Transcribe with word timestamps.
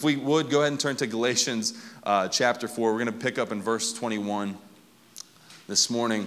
If 0.00 0.04
we 0.04 0.16
would, 0.16 0.48
go 0.48 0.60
ahead 0.60 0.72
and 0.72 0.80
turn 0.80 0.96
to 0.96 1.06
Galatians 1.06 1.74
uh, 2.04 2.26
chapter 2.26 2.66
4. 2.66 2.90
We're 2.90 3.04
going 3.04 3.12
to 3.12 3.22
pick 3.22 3.38
up 3.38 3.52
in 3.52 3.60
verse 3.60 3.92
21 3.92 4.56
this 5.68 5.90
morning. 5.90 6.26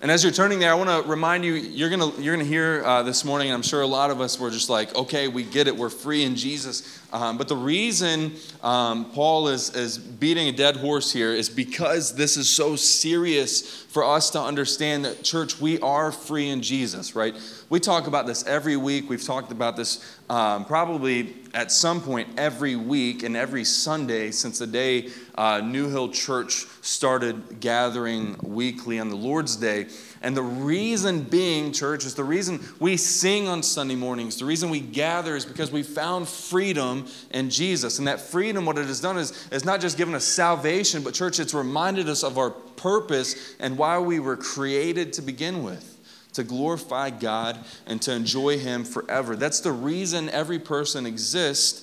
And 0.00 0.10
as 0.10 0.24
you're 0.24 0.32
turning 0.32 0.60
there, 0.60 0.70
I 0.70 0.74
want 0.76 0.88
to 0.88 1.06
remind 1.06 1.44
you 1.44 1.52
you're 1.52 1.90
going 1.90 2.10
to, 2.10 2.22
you're 2.22 2.34
going 2.34 2.46
to 2.46 2.50
hear 2.50 2.82
uh, 2.86 3.02
this 3.02 3.22
morning, 3.22 3.48
and 3.48 3.54
I'm 3.54 3.60
sure 3.60 3.82
a 3.82 3.86
lot 3.86 4.10
of 4.10 4.22
us 4.22 4.40
were 4.40 4.50
just 4.50 4.70
like, 4.70 4.94
okay, 4.94 5.28
we 5.28 5.42
get 5.42 5.68
it, 5.68 5.76
we're 5.76 5.90
free 5.90 6.24
in 6.24 6.36
Jesus. 6.36 7.02
Um, 7.12 7.38
but 7.38 7.48
the 7.48 7.56
reason 7.56 8.32
um, 8.62 9.10
Paul 9.12 9.48
is, 9.48 9.74
is 9.74 9.96
beating 9.96 10.48
a 10.48 10.52
dead 10.52 10.76
horse 10.76 11.12
here 11.12 11.32
is 11.32 11.48
because 11.48 12.14
this 12.14 12.36
is 12.36 12.48
so 12.48 12.76
serious 12.76 13.82
for 13.84 14.04
us 14.04 14.30
to 14.30 14.40
understand 14.40 15.04
that, 15.04 15.22
church, 15.22 15.60
we 15.60 15.78
are 15.80 16.10
free 16.10 16.48
in 16.48 16.62
Jesus, 16.62 17.14
right? 17.14 17.34
We 17.70 17.80
talk 17.80 18.06
about 18.06 18.26
this 18.26 18.44
every 18.46 18.76
week. 18.76 19.08
We've 19.08 19.22
talked 19.22 19.52
about 19.52 19.76
this 19.76 20.18
um, 20.28 20.64
probably 20.64 21.34
at 21.54 21.72
some 21.72 22.00
point 22.00 22.28
every 22.36 22.76
week 22.76 23.22
and 23.22 23.36
every 23.36 23.64
Sunday 23.64 24.30
since 24.30 24.58
the 24.58 24.66
day 24.66 25.08
uh, 25.36 25.60
New 25.64 25.88
Hill 25.88 26.10
Church 26.10 26.66
started 26.82 27.60
gathering 27.60 28.36
weekly 28.42 28.98
on 28.98 29.08
the 29.08 29.16
Lord's 29.16 29.56
Day. 29.56 29.86
And 30.22 30.36
the 30.36 30.42
reason 30.42 31.22
being, 31.22 31.72
church, 31.72 32.04
is 32.04 32.14
the 32.14 32.24
reason 32.24 32.60
we 32.80 32.96
sing 32.96 33.48
on 33.48 33.62
Sunday 33.62 33.94
mornings, 33.94 34.38
the 34.38 34.44
reason 34.44 34.70
we 34.70 34.80
gather 34.80 35.36
is 35.36 35.44
because 35.44 35.70
we 35.70 35.82
found 35.82 36.28
freedom 36.28 37.06
in 37.30 37.50
Jesus. 37.50 37.98
And 37.98 38.08
that 38.08 38.20
freedom, 38.20 38.64
what 38.66 38.78
it 38.78 38.86
has 38.86 39.00
done 39.00 39.18
is, 39.18 39.48
is 39.50 39.64
not 39.64 39.80
just 39.80 39.98
given 39.98 40.14
us 40.14 40.24
salvation, 40.24 41.02
but, 41.02 41.14
church, 41.14 41.38
it's 41.38 41.54
reminded 41.54 42.08
us 42.08 42.22
of 42.22 42.38
our 42.38 42.50
purpose 42.50 43.54
and 43.60 43.76
why 43.76 43.98
we 43.98 44.18
were 44.18 44.36
created 44.36 45.12
to 45.14 45.22
begin 45.22 45.62
with 45.62 45.96
to 46.36 46.44
glorify 46.44 47.10
God 47.10 47.58
and 47.86 48.00
to 48.02 48.12
enjoy 48.12 48.58
Him 48.58 48.84
forever. 48.84 49.36
That's 49.36 49.60
the 49.60 49.72
reason 49.72 50.28
every 50.28 50.58
person 50.58 51.06
exists. 51.06 51.82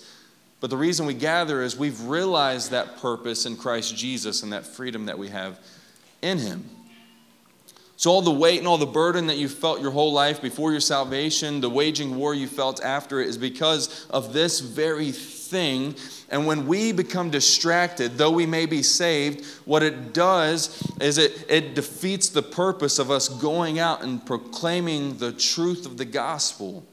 But 0.59 0.69
the 0.69 0.77
reason 0.77 1.05
we 1.05 1.13
gather 1.13 1.61
is 1.61 1.75
we've 1.75 1.99
realized 2.01 2.71
that 2.71 2.97
purpose 2.97 3.45
in 3.45 3.57
Christ 3.57 3.97
Jesus 3.97 4.43
and 4.43 4.53
that 4.53 4.65
freedom 4.65 5.07
that 5.07 5.17
we 5.17 5.29
have 5.29 5.59
in 6.21 6.37
Him. 6.37 6.69
So, 7.95 8.11
all 8.11 8.21
the 8.21 8.31
weight 8.31 8.57
and 8.57 8.67
all 8.67 8.79
the 8.79 8.85
burden 8.85 9.27
that 9.27 9.37
you 9.37 9.47
felt 9.47 9.79
your 9.79 9.91
whole 9.91 10.11
life 10.11 10.41
before 10.41 10.71
your 10.71 10.81
salvation, 10.81 11.61
the 11.61 11.69
waging 11.69 12.15
war 12.15 12.33
you 12.33 12.47
felt 12.47 12.83
after 12.83 13.21
it, 13.21 13.29
is 13.29 13.37
because 13.37 14.07
of 14.09 14.33
this 14.33 14.59
very 14.59 15.11
thing. 15.11 15.95
And 16.29 16.47
when 16.47 16.65
we 16.65 16.91
become 16.91 17.29
distracted, 17.29 18.17
though 18.17 18.31
we 18.31 18.47
may 18.47 18.65
be 18.65 18.81
saved, 18.81 19.45
what 19.65 19.83
it 19.83 20.13
does 20.13 20.81
is 20.99 21.19
it, 21.19 21.45
it 21.47 21.75
defeats 21.75 22.29
the 22.29 22.41
purpose 22.41 22.97
of 22.97 23.11
us 23.11 23.29
going 23.29 23.77
out 23.77 24.01
and 24.01 24.25
proclaiming 24.25 25.17
the 25.17 25.31
truth 25.31 25.85
of 25.85 25.97
the 25.97 26.05
gospel. 26.05 26.83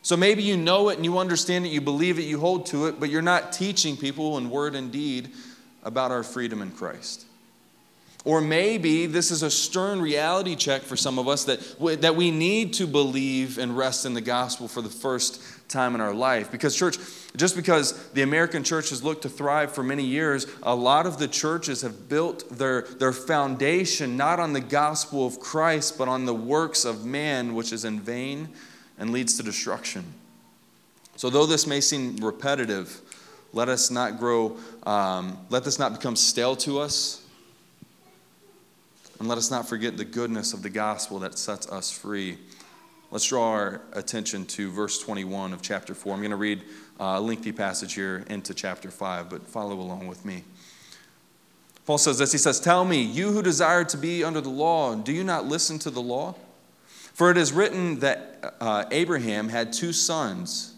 So 0.00 0.16
maybe 0.16 0.42
you 0.42 0.56
know 0.56 0.88
it 0.88 0.96
and 0.96 1.04
you 1.04 1.18
understand 1.18 1.66
it, 1.66 1.68
you 1.68 1.82
believe 1.82 2.18
it, 2.18 2.22
you 2.22 2.40
hold 2.40 2.64
to 2.66 2.86
it, 2.86 2.98
but 2.98 3.10
you're 3.10 3.20
not 3.20 3.52
teaching 3.52 3.96
people 3.96 4.38
in 4.38 4.48
word 4.48 4.74
and 4.74 4.90
deed 4.90 5.30
about 5.82 6.10
our 6.10 6.22
freedom 6.22 6.62
in 6.62 6.70
Christ. 6.70 7.26
Or 8.28 8.42
maybe 8.42 9.06
this 9.06 9.30
is 9.30 9.42
a 9.42 9.50
stern 9.50 10.02
reality 10.02 10.54
check 10.54 10.82
for 10.82 10.98
some 10.98 11.18
of 11.18 11.28
us 11.28 11.44
that, 11.44 12.02
that 12.02 12.14
we 12.14 12.30
need 12.30 12.74
to 12.74 12.86
believe 12.86 13.56
and 13.56 13.74
rest 13.74 14.04
in 14.04 14.12
the 14.12 14.20
gospel 14.20 14.68
for 14.68 14.82
the 14.82 14.90
first 14.90 15.40
time 15.70 15.94
in 15.94 16.02
our 16.02 16.12
life. 16.12 16.52
Because, 16.52 16.76
church, 16.76 16.98
just 17.38 17.56
because 17.56 18.10
the 18.10 18.20
American 18.20 18.64
church 18.64 18.90
has 18.90 19.02
looked 19.02 19.22
to 19.22 19.30
thrive 19.30 19.72
for 19.72 19.82
many 19.82 20.04
years, 20.04 20.46
a 20.62 20.74
lot 20.74 21.06
of 21.06 21.18
the 21.18 21.26
churches 21.26 21.80
have 21.80 22.10
built 22.10 22.46
their, 22.50 22.82
their 22.82 23.14
foundation 23.14 24.18
not 24.18 24.40
on 24.40 24.52
the 24.52 24.60
gospel 24.60 25.26
of 25.26 25.40
Christ, 25.40 25.96
but 25.96 26.06
on 26.06 26.26
the 26.26 26.34
works 26.34 26.84
of 26.84 27.06
man, 27.06 27.54
which 27.54 27.72
is 27.72 27.86
in 27.86 27.98
vain 27.98 28.50
and 28.98 29.08
leads 29.08 29.38
to 29.38 29.42
destruction. 29.42 30.04
So, 31.16 31.30
though 31.30 31.46
this 31.46 31.66
may 31.66 31.80
seem 31.80 32.16
repetitive, 32.16 33.00
let 33.54 33.70
us 33.70 33.90
not 33.90 34.18
grow, 34.18 34.58
um, 34.82 35.38
let 35.48 35.64
this 35.64 35.78
not 35.78 35.94
become 35.94 36.14
stale 36.14 36.56
to 36.56 36.78
us 36.78 37.17
and 39.18 39.28
let 39.28 39.38
us 39.38 39.50
not 39.50 39.68
forget 39.68 39.96
the 39.96 40.04
goodness 40.04 40.52
of 40.52 40.62
the 40.62 40.70
gospel 40.70 41.18
that 41.20 41.38
sets 41.38 41.68
us 41.68 41.90
free. 41.90 42.38
Let's 43.10 43.26
draw 43.26 43.50
our 43.50 43.80
attention 43.94 44.46
to 44.46 44.70
verse 44.70 44.98
21 44.98 45.52
of 45.52 45.62
chapter 45.62 45.94
4. 45.94 46.14
I'm 46.14 46.20
going 46.20 46.30
to 46.30 46.36
read 46.36 46.62
a 47.00 47.20
lengthy 47.20 47.52
passage 47.52 47.94
here 47.94 48.24
into 48.28 48.54
chapter 48.54 48.90
5, 48.90 49.30
but 49.30 49.46
follow 49.46 49.80
along 49.80 50.06
with 50.06 50.24
me. 50.24 50.44
Paul 51.86 51.98
says 51.98 52.18
this 52.18 52.32
He 52.32 52.38
says, 52.38 52.60
Tell 52.60 52.84
me, 52.84 53.02
you 53.02 53.32
who 53.32 53.42
desire 53.42 53.82
to 53.84 53.96
be 53.96 54.22
under 54.22 54.40
the 54.40 54.50
law, 54.50 54.94
do 54.94 55.12
you 55.12 55.24
not 55.24 55.46
listen 55.46 55.78
to 55.80 55.90
the 55.90 56.02
law? 56.02 56.34
For 57.14 57.30
it 57.30 57.36
is 57.36 57.52
written 57.52 58.00
that 58.00 58.54
uh, 58.60 58.84
Abraham 58.92 59.48
had 59.48 59.72
two 59.72 59.92
sons, 59.92 60.74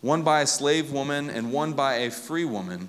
one 0.00 0.22
by 0.22 0.40
a 0.42 0.46
slave 0.46 0.92
woman 0.92 1.28
and 1.28 1.52
one 1.52 1.74
by 1.74 1.96
a 1.96 2.10
free 2.10 2.44
woman. 2.44 2.88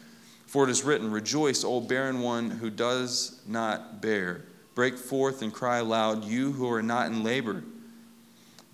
For 0.51 0.65
it 0.65 0.69
is 0.69 0.83
written, 0.83 1.09
Rejoice, 1.09 1.63
O 1.63 1.79
barren 1.79 2.19
one 2.19 2.49
who 2.49 2.69
does 2.69 3.39
not 3.47 4.01
bear. 4.01 4.41
Break 4.75 4.97
forth 4.97 5.41
and 5.41 5.53
cry 5.53 5.77
aloud, 5.77 6.25
you 6.25 6.51
who 6.51 6.69
are 6.69 6.83
not 6.83 7.07
in 7.07 7.23
labor. 7.23 7.63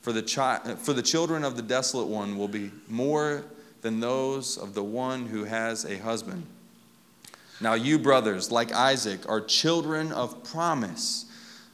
For 0.02 0.12
the, 0.12 0.24
chi- 0.24 0.74
for 0.80 0.94
the 0.94 1.04
children 1.04 1.44
of 1.44 1.56
the 1.56 1.62
desolate 1.62 2.08
one 2.08 2.36
will 2.36 2.48
be 2.48 2.72
more 2.88 3.44
than 3.82 4.00
those 4.00 4.58
of 4.58 4.74
the 4.74 4.84
one 4.84 5.28
who 5.28 5.44
has 5.44 5.86
a 5.86 6.00
husband. 6.00 6.48
Now, 7.62 7.76
you, 7.76 8.00
brothers, 8.00 8.52
like 8.52 8.72
Isaac, 8.74 9.30
are 9.30 9.40
children 9.40 10.12
of 10.12 10.44
promise. 10.44 11.26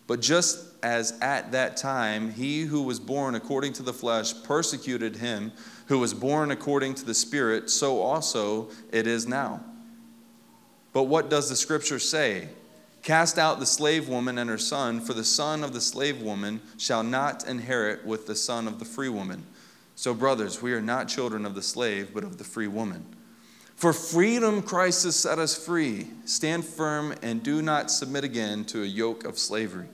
But 0.06 0.20
just 0.20 0.66
as 0.84 1.18
at 1.22 1.54
that 1.54 1.78
time 1.78 2.30
he 2.32 2.64
who 2.64 2.82
was 2.82 3.00
born 3.00 3.36
according 3.36 3.72
to 3.72 3.84
the 3.84 3.94
flesh 3.94 4.34
persecuted 4.44 5.16
him 5.16 5.54
who 5.88 6.00
was 6.00 6.14
born 6.14 6.52
according 6.52 6.96
to 6.96 7.06
the 7.06 7.14
Spirit, 7.14 7.70
so 7.70 8.02
also 8.02 8.70
it 8.92 9.08
is 9.08 9.26
now. 9.26 9.64
But 10.94 11.04
what 11.04 11.30
does 11.30 11.50
the 11.50 11.56
scripture 11.56 12.00
say? 12.00 12.48
Cast 13.02 13.38
out 13.38 13.60
the 13.60 13.66
slave 13.66 14.08
woman 14.08 14.38
and 14.38 14.50
her 14.50 14.58
son, 14.58 15.02
for 15.02 15.14
the 15.14 15.26
son 15.26 15.64
of 15.64 15.74
the 15.74 15.82
slave 15.82 16.22
woman 16.22 16.62
shall 16.78 17.04
not 17.04 17.46
inherit 17.48 18.06
with 18.06 18.28
the 18.28 18.36
son 18.36 18.68
of 18.68 18.80
the 18.80 18.86
free 18.86 19.10
woman. 19.10 19.44
So, 19.96 20.14
brothers, 20.14 20.62
we 20.62 20.74
are 20.74 20.82
not 20.82 21.10
children 21.10 21.46
of 21.46 21.54
the 21.54 21.62
slave, 21.62 22.12
but 22.14 22.24
of 22.24 22.38
the 22.38 22.44
free 22.44 22.68
woman. 22.68 23.06
For 23.76 23.92
freedom 23.92 24.62
Christ 24.62 25.04
has 25.04 25.16
set 25.16 25.40
us 25.40 25.66
free. 25.66 26.08
Stand 26.26 26.64
firm 26.64 27.14
and 27.22 27.44
do 27.44 27.62
not 27.62 27.92
submit 27.92 28.24
again 28.24 28.64
to 28.66 28.84
a 28.84 28.88
yoke 28.88 29.26
of 29.26 29.38
slavery. 29.38 29.88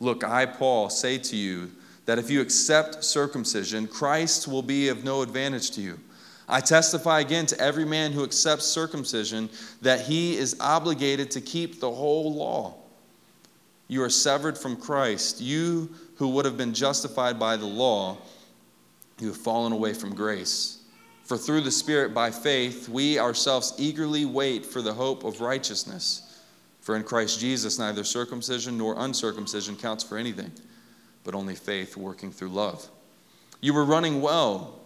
Look, 0.00 0.22
I, 0.22 0.44
Paul, 0.44 0.90
say 0.90 1.16
to 1.18 1.36
you 1.36 1.70
that 2.04 2.18
if 2.18 2.30
you 2.30 2.40
accept 2.40 3.02
circumcision, 3.02 3.86
Christ 3.86 4.46
will 4.46 4.62
be 4.62 4.88
of 4.88 5.04
no 5.04 5.22
advantage 5.22 5.70
to 5.72 5.80
you. 5.80 5.98
I 6.48 6.60
testify 6.60 7.20
again 7.20 7.46
to 7.46 7.60
every 7.60 7.84
man 7.84 8.12
who 8.12 8.22
accepts 8.22 8.66
circumcision 8.66 9.50
that 9.82 10.00
he 10.00 10.36
is 10.36 10.56
obligated 10.60 11.30
to 11.32 11.40
keep 11.40 11.80
the 11.80 11.90
whole 11.90 12.32
law. 12.32 12.74
You 13.88 14.02
are 14.02 14.10
severed 14.10 14.56
from 14.56 14.76
Christ. 14.76 15.40
You 15.40 15.90
who 16.16 16.28
would 16.30 16.44
have 16.44 16.56
been 16.56 16.74
justified 16.74 17.38
by 17.38 17.56
the 17.56 17.66
law, 17.66 18.18
you 19.18 19.28
have 19.28 19.36
fallen 19.36 19.72
away 19.72 19.94
from 19.94 20.14
grace. 20.14 20.82
For 21.24 21.36
through 21.36 21.62
the 21.62 21.72
Spirit, 21.72 22.14
by 22.14 22.30
faith, 22.30 22.88
we 22.88 23.18
ourselves 23.18 23.74
eagerly 23.78 24.24
wait 24.24 24.64
for 24.64 24.80
the 24.80 24.92
hope 24.92 25.24
of 25.24 25.40
righteousness. 25.40 26.22
For 26.80 26.94
in 26.94 27.02
Christ 27.02 27.40
Jesus, 27.40 27.80
neither 27.80 28.04
circumcision 28.04 28.78
nor 28.78 28.94
uncircumcision 28.96 29.74
counts 29.74 30.04
for 30.04 30.16
anything, 30.16 30.52
but 31.24 31.34
only 31.34 31.56
faith 31.56 31.96
working 31.96 32.30
through 32.30 32.50
love. 32.50 32.88
You 33.60 33.74
were 33.74 33.84
running 33.84 34.22
well. 34.22 34.85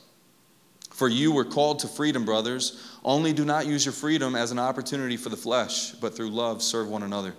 For 1.01 1.09
you 1.09 1.31
were 1.31 1.45
called 1.45 1.79
to 1.79 1.87
freedom, 1.87 2.25
brothers. 2.25 2.79
Only 3.03 3.33
do 3.33 3.43
not 3.43 3.65
use 3.65 3.83
your 3.83 3.91
freedom 3.91 4.35
as 4.35 4.51
an 4.51 4.59
opportunity 4.59 5.17
for 5.17 5.29
the 5.29 5.35
flesh, 5.35 5.93
but 5.93 6.15
through 6.15 6.29
love 6.29 6.61
serve 6.61 6.89
one 6.89 7.01
another. 7.01 7.33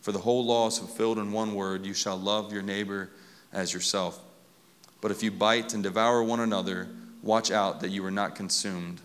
For 0.00 0.10
the 0.10 0.18
whole 0.18 0.44
law 0.44 0.66
is 0.66 0.78
fulfilled 0.78 1.18
in 1.18 1.30
one 1.30 1.54
word 1.54 1.86
you 1.86 1.94
shall 1.94 2.16
love 2.16 2.52
your 2.52 2.62
neighbor 2.62 3.10
as 3.52 3.72
yourself. 3.72 4.18
But 5.00 5.12
if 5.12 5.22
you 5.22 5.30
bite 5.30 5.72
and 5.72 5.84
devour 5.84 6.20
one 6.24 6.40
another, 6.40 6.88
watch 7.22 7.52
out 7.52 7.78
that 7.82 7.90
you 7.90 8.04
are 8.04 8.10
not 8.10 8.34
consumed 8.34 9.00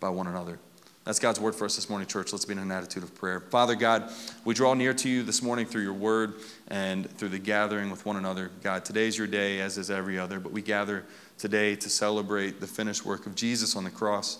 by 0.00 0.08
one 0.08 0.26
another. 0.26 0.58
That's 1.04 1.18
God's 1.18 1.38
word 1.38 1.54
for 1.54 1.66
us 1.66 1.76
this 1.76 1.90
morning, 1.90 2.08
church. 2.08 2.32
Let's 2.32 2.46
be 2.46 2.52
in 2.52 2.58
an 2.58 2.72
attitude 2.72 3.02
of 3.02 3.14
prayer. 3.14 3.38
Father 3.38 3.74
God, 3.74 4.10
we 4.46 4.54
draw 4.54 4.72
near 4.72 4.94
to 4.94 5.08
you 5.08 5.22
this 5.22 5.42
morning 5.42 5.66
through 5.66 5.82
your 5.82 5.92
word 5.92 6.32
and 6.68 7.10
through 7.18 7.28
the 7.28 7.38
gathering 7.38 7.90
with 7.90 8.06
one 8.06 8.16
another. 8.16 8.50
God, 8.62 8.86
today's 8.86 9.18
your 9.18 9.26
day, 9.26 9.60
as 9.60 9.76
is 9.76 9.90
every 9.90 10.18
other, 10.18 10.40
but 10.40 10.50
we 10.50 10.62
gather 10.62 11.04
today 11.36 11.76
to 11.76 11.90
celebrate 11.90 12.58
the 12.58 12.66
finished 12.66 13.04
work 13.04 13.26
of 13.26 13.34
Jesus 13.34 13.76
on 13.76 13.84
the 13.84 13.90
cross. 13.90 14.38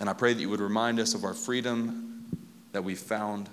And 0.00 0.10
I 0.10 0.12
pray 0.12 0.34
that 0.34 0.40
you 0.40 0.50
would 0.50 0.60
remind 0.60 1.00
us 1.00 1.14
of 1.14 1.24
our 1.24 1.32
freedom 1.32 2.26
that 2.72 2.84
we 2.84 2.94
found. 2.94 3.48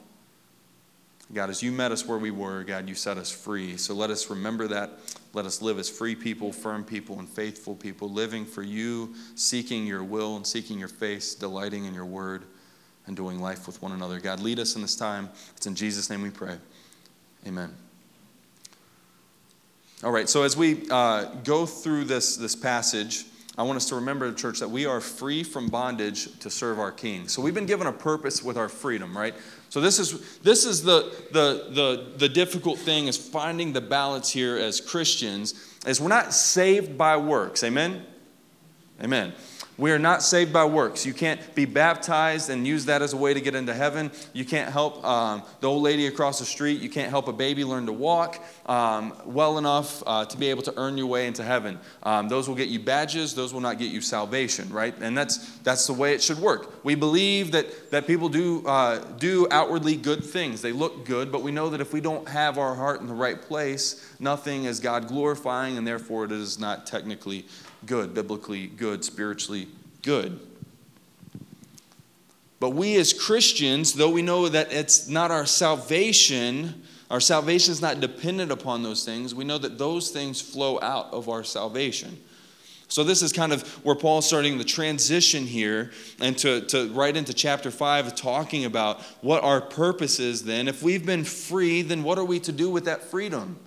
God, 1.32 1.50
as 1.50 1.64
you 1.64 1.72
met 1.72 1.94
us 1.94 2.06
where 2.06 2.18
we 2.18 2.32
were, 2.32 2.64
God, 2.64 2.90
you 2.90 2.96
set 2.96 3.18
us 3.18 3.32
free. 3.32 3.78
So 3.78 3.94
let 3.94 4.10
us 4.10 4.30
remember 4.30 4.68
that. 4.68 4.90
Let 5.32 5.46
us 5.46 5.62
live 5.62 5.78
as 5.78 5.88
free 5.88 6.16
people, 6.16 6.52
firm 6.52 6.84
people, 6.84 7.20
and 7.20 7.30
faithful 7.30 7.76
people, 7.76 8.10
living 8.10 8.46
for 8.46 8.64
you, 8.64 9.14
seeking 9.36 9.86
your 9.86 10.04
will 10.04 10.36
and 10.36 10.46
seeking 10.46 10.80
your 10.80 10.88
face, 10.88 11.36
delighting 11.36 11.86
in 11.86 11.94
your 11.94 12.06
word, 12.06 12.46
and 13.10 13.18
doing 13.18 13.42
life 13.42 13.66
with 13.66 13.82
one 13.82 13.92
another. 13.92 14.20
God, 14.20 14.40
lead 14.40 14.60
us 14.60 14.76
in 14.76 14.84
this 14.84 14.96
time. 14.96 15.30
It's 15.58 15.66
in 15.66 15.74
Jesus' 15.74 16.12
name 16.12 16.22
we 16.22 16.30
pray. 16.30 16.56
Amen. 17.48 17.74
All 20.04 20.12
right, 20.12 20.30
so 20.30 20.44
as 20.44 20.56
we 20.56 20.88
uh, 20.92 21.26
go 21.44 21.66
through 21.66 22.04
this, 22.06 22.38
this 22.38 22.56
passage, 22.56 23.26
I 23.58 23.64
want 23.64 23.78
us 23.78 23.90
to 23.90 23.96
remember, 23.96 24.32
church, 24.32 24.60
that 24.60 24.70
we 24.70 24.86
are 24.86 25.02
free 25.02 25.44
from 25.44 25.70
bondage 25.70 26.40
to 26.40 26.52
serve 26.52 26.80
our 26.80 26.92
King. 26.92 27.28
So 27.28 27.42
we've 27.42 27.56
been 27.56 27.66
given 27.66 27.88
a 27.88 27.92
purpose 27.92 28.44
with 28.44 28.58
our 28.58 28.70
freedom, 28.70 29.18
right? 29.18 29.34
So 29.70 29.82
this 29.82 30.00
is 30.00 30.40
this 30.40 30.64
is 30.64 30.84
the 30.84 31.12
the 31.32 31.66
the, 31.72 32.06
the 32.16 32.30
difficult 32.30 32.78
thing 32.78 33.08
is 33.08 33.18
finding 33.18 33.74
the 33.74 33.82
balance 33.82 34.32
here 34.32 34.56
as 34.56 34.80
Christians, 34.80 35.76
is 35.86 36.00
we're 36.00 36.08
not 36.08 36.34
saved 36.34 36.98
by 36.98 37.18
works. 37.18 37.64
Amen. 37.64 38.06
Amen. 39.04 39.34
We 39.80 39.92
are 39.92 40.00
not 40.00 40.22
saved 40.22 40.52
by 40.52 40.66
works. 40.66 41.06
You 41.06 41.14
can't 41.14 41.40
be 41.56 41.64
baptized 41.64 42.50
and 42.50 42.68
use 42.68 42.84
that 42.86 43.02
as 43.02 43.14
a 43.14 43.18
way 43.18 43.34
to 43.34 43.40
get 43.40 43.56
into 43.56 43.74
heaven. 43.74 44.12
You 44.34 44.44
can't 44.44 44.70
help 44.70 45.02
um, 45.06 45.42
the 45.62 45.68
old 45.68 45.84
lady 45.84 46.08
across 46.08 46.38
the 46.38 46.46
street. 46.46 46.82
You 46.82 46.90
can't 46.90 47.10
help 47.10 47.30
a 47.30 47.34
baby 47.34 47.64
learn 47.64 47.86
to 47.86 47.94
walk 47.94 48.44
um, 48.66 49.14
well 49.26 49.58
enough 49.58 50.04
uh, 50.06 50.26
to 50.26 50.38
be 50.38 50.50
able 50.50 50.64
to 50.64 50.74
earn 50.76 50.98
your 50.98 51.08
way 51.08 51.28
into 51.28 51.46
heaven. 51.46 51.80
Um, 52.04 52.28
those 52.28 52.50
will 52.50 52.56
get 52.56 52.68
you 52.68 52.80
badges. 52.80 53.34
Those 53.34 53.54
will 53.54 53.62
not 53.62 53.80
get 53.80 53.90
you 53.90 54.02
salvation, 54.02 54.70
right? 54.70 54.94
And 55.00 55.18
that's 55.18 55.38
that's 55.60 55.88
the 55.88 55.94
way 55.94 56.14
it 56.14 56.22
should 56.22 56.40
work. 56.40 56.84
We 56.84 56.96
believe 56.96 57.54
that 57.54 57.90
that 57.92 58.06
people 58.06 58.28
do 58.28 58.68
uh, 58.68 58.98
do 59.18 59.48
outwardly 59.50 59.96
good 59.96 60.26
things. 60.26 60.62
They 60.62 60.74
look 60.74 61.06
good, 61.06 61.32
but 61.32 61.42
we 61.42 61.52
know 61.52 61.70
that 61.70 61.80
if 61.80 61.94
we 61.94 62.02
don't 62.02 62.28
have 62.28 62.58
our 62.58 62.76
heart 62.76 63.00
in 63.00 63.08
the 63.08 63.14
right 63.14 63.42
place, 63.42 64.14
nothing 64.20 64.66
is 64.66 64.82
God 64.82 65.08
glorifying, 65.08 65.78
and 65.78 65.88
therefore 65.88 66.26
it 66.26 66.34
is 66.34 66.60
not 66.60 66.86
technically 66.86 67.46
good, 67.86 68.14
biblically 68.14 68.68
good, 68.68 69.04
spiritually 69.04 69.68
good. 70.02 70.40
But 72.60 72.72
we 72.72 72.98
as 72.98 73.14
Christians, 73.14 73.94
though 73.94 74.10
we 74.10 74.22
know 74.22 74.50
that 74.50 74.72
it's 74.72 75.08
not 75.08 75.32
our 75.32 75.46
salvation, 75.46 76.84
our 77.10 77.22
salvation 77.22 77.72
is 77.72 77.82
not 77.82 78.02
dependent 78.02 78.52
upon 78.52 78.84
those 78.84 79.06
things, 79.06 79.34
we 79.34 79.46
know 79.46 79.58
that 79.58 79.78
those 79.78 80.12
things 80.12 80.42
flow 80.42 80.80
out 80.82 81.14
of 81.14 81.30
our 81.30 81.44
salvation. 81.44 82.20
So, 82.92 83.04
this 83.04 83.22
is 83.22 83.32
kind 83.32 83.54
of 83.54 83.62
where 83.86 83.94
Paul's 83.94 84.26
starting 84.26 84.58
the 84.58 84.64
transition 84.64 85.46
here 85.46 85.92
and 86.20 86.36
to, 86.40 86.62
to 86.62 86.90
right 86.90 87.16
into 87.16 87.36
chapter 87.36 87.70
5, 87.70 88.16
talking 88.16 88.66
about 88.66 89.02
what 89.22 89.44
our 89.44 89.62
purpose 89.62 90.20
is 90.20 90.44
then. 90.44 90.68
If 90.68 90.82
we've 90.82 91.06
been 91.06 91.24
free, 91.24 91.84
then 91.84 92.02
what 92.02 92.18
are 92.18 92.26
we 92.26 92.40
to 92.42 92.52
do 92.52 92.68
with 92.68 92.86
that 92.86 93.04
freedom? 93.04 93.60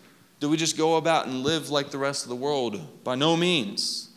Do 0.42 0.48
we 0.48 0.56
just 0.56 0.76
go 0.76 0.96
about 0.96 1.28
and 1.28 1.44
live 1.44 1.70
like 1.70 1.92
the 1.92 1.98
rest 1.98 2.24
of 2.24 2.28
the 2.28 2.34
world? 2.34 3.04
By 3.04 3.14
no 3.14 3.36
means. 3.36 4.10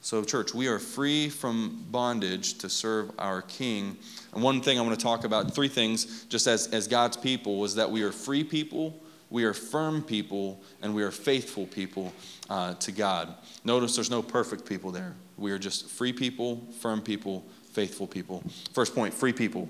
So, 0.00 0.24
church, 0.24 0.52
we 0.52 0.66
are 0.66 0.80
free 0.80 1.28
from 1.28 1.86
bondage 1.92 2.58
to 2.58 2.68
serve 2.68 3.12
our 3.20 3.42
King. 3.42 3.96
And 4.34 4.42
one 4.42 4.60
thing 4.60 4.80
I 4.80 4.82
want 4.82 4.98
to 4.98 5.00
talk 5.00 5.22
about, 5.22 5.54
three 5.54 5.68
things, 5.68 6.24
just 6.24 6.48
as, 6.48 6.66
as 6.72 6.88
God's 6.88 7.16
people, 7.16 7.60
was 7.60 7.76
that 7.76 7.88
we 7.88 8.02
are 8.02 8.10
free 8.10 8.42
people, 8.42 9.00
we 9.30 9.44
are 9.44 9.54
firm 9.54 10.02
people, 10.02 10.60
and 10.82 10.92
we 10.92 11.04
are 11.04 11.12
faithful 11.12 11.68
people 11.68 12.12
uh, 12.50 12.74
to 12.74 12.90
God. 12.90 13.32
Notice 13.62 13.94
there's 13.94 14.10
no 14.10 14.22
perfect 14.22 14.68
people 14.68 14.90
there. 14.90 15.14
We 15.36 15.52
are 15.52 15.58
just 15.58 15.88
free 15.88 16.12
people, 16.12 16.66
firm 16.80 17.00
people, 17.00 17.44
faithful 17.70 18.08
people. 18.08 18.42
First 18.72 18.92
point 18.92 19.14
free 19.14 19.32
people. 19.32 19.68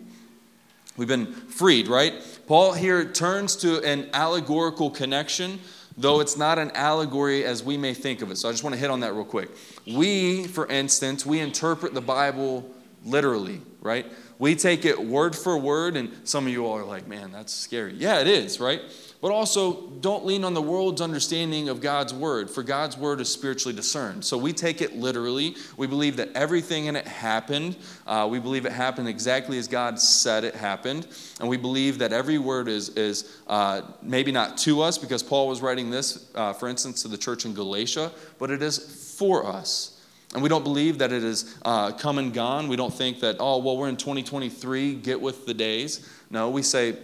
We've 0.96 1.08
been 1.08 1.26
freed, 1.26 1.88
right? 1.88 2.14
Paul 2.46 2.72
here 2.72 3.04
turns 3.04 3.56
to 3.56 3.82
an 3.82 4.10
allegorical 4.12 4.90
connection, 4.90 5.58
though 5.96 6.20
it's 6.20 6.36
not 6.36 6.58
an 6.58 6.70
allegory 6.72 7.44
as 7.44 7.62
we 7.62 7.76
may 7.76 7.94
think 7.94 8.20
of 8.20 8.30
it. 8.30 8.36
So 8.36 8.48
I 8.48 8.52
just 8.52 8.62
want 8.62 8.74
to 8.74 8.80
hit 8.80 8.90
on 8.90 9.00
that 9.00 9.14
real 9.14 9.24
quick. 9.24 9.50
We, 9.86 10.46
for 10.46 10.66
instance, 10.66 11.24
we 11.24 11.40
interpret 11.40 11.94
the 11.94 12.00
Bible 12.00 12.70
literally, 13.04 13.60
right? 13.80 14.06
We 14.42 14.56
take 14.56 14.84
it 14.84 15.00
word 15.00 15.36
for 15.36 15.56
word, 15.56 15.96
and 15.96 16.10
some 16.24 16.48
of 16.48 16.52
you 16.52 16.66
all 16.66 16.76
are 16.76 16.84
like, 16.84 17.06
man, 17.06 17.30
that's 17.30 17.54
scary. 17.54 17.94
Yeah, 17.94 18.18
it 18.18 18.26
is, 18.26 18.58
right? 18.58 18.80
But 19.20 19.30
also, 19.30 19.86
don't 20.00 20.26
lean 20.26 20.42
on 20.42 20.52
the 20.52 20.60
world's 20.60 21.00
understanding 21.00 21.68
of 21.68 21.80
God's 21.80 22.12
word, 22.12 22.50
for 22.50 22.64
God's 22.64 22.96
word 22.96 23.20
is 23.20 23.28
spiritually 23.28 23.72
discerned. 23.72 24.24
So 24.24 24.36
we 24.36 24.52
take 24.52 24.82
it 24.82 24.96
literally. 24.96 25.54
We 25.76 25.86
believe 25.86 26.16
that 26.16 26.30
everything 26.34 26.86
in 26.86 26.96
it 26.96 27.06
happened. 27.06 27.76
Uh, 28.04 28.26
we 28.28 28.40
believe 28.40 28.66
it 28.66 28.72
happened 28.72 29.06
exactly 29.06 29.58
as 29.58 29.68
God 29.68 30.00
said 30.00 30.42
it 30.42 30.56
happened. 30.56 31.06
And 31.38 31.48
we 31.48 31.56
believe 31.56 31.98
that 31.98 32.12
every 32.12 32.38
word 32.38 32.66
is, 32.66 32.88
is 32.96 33.38
uh, 33.46 33.82
maybe 34.02 34.32
not 34.32 34.58
to 34.58 34.82
us, 34.82 34.98
because 34.98 35.22
Paul 35.22 35.46
was 35.46 35.62
writing 35.62 35.88
this, 35.88 36.28
uh, 36.34 36.52
for 36.52 36.68
instance, 36.68 37.02
to 37.02 37.08
the 37.08 37.16
church 37.16 37.44
in 37.44 37.54
Galatia, 37.54 38.10
but 38.40 38.50
it 38.50 38.60
is 38.60 39.14
for 39.16 39.46
us. 39.46 39.91
And 40.34 40.42
we 40.42 40.48
don't 40.48 40.64
believe 40.64 40.98
that 40.98 41.12
it 41.12 41.22
is 41.22 41.58
uh, 41.64 41.92
come 41.92 42.18
and 42.18 42.32
gone. 42.32 42.68
We 42.68 42.76
don't 42.76 42.92
think 42.92 43.20
that, 43.20 43.36
oh, 43.38 43.58
well, 43.58 43.76
we're 43.76 43.88
in 43.88 43.96
2023, 43.96 44.94
get 44.94 45.20
with 45.20 45.44
the 45.44 45.52
days. 45.52 46.08
No, 46.30 46.48
we 46.48 46.62
say 46.62 46.96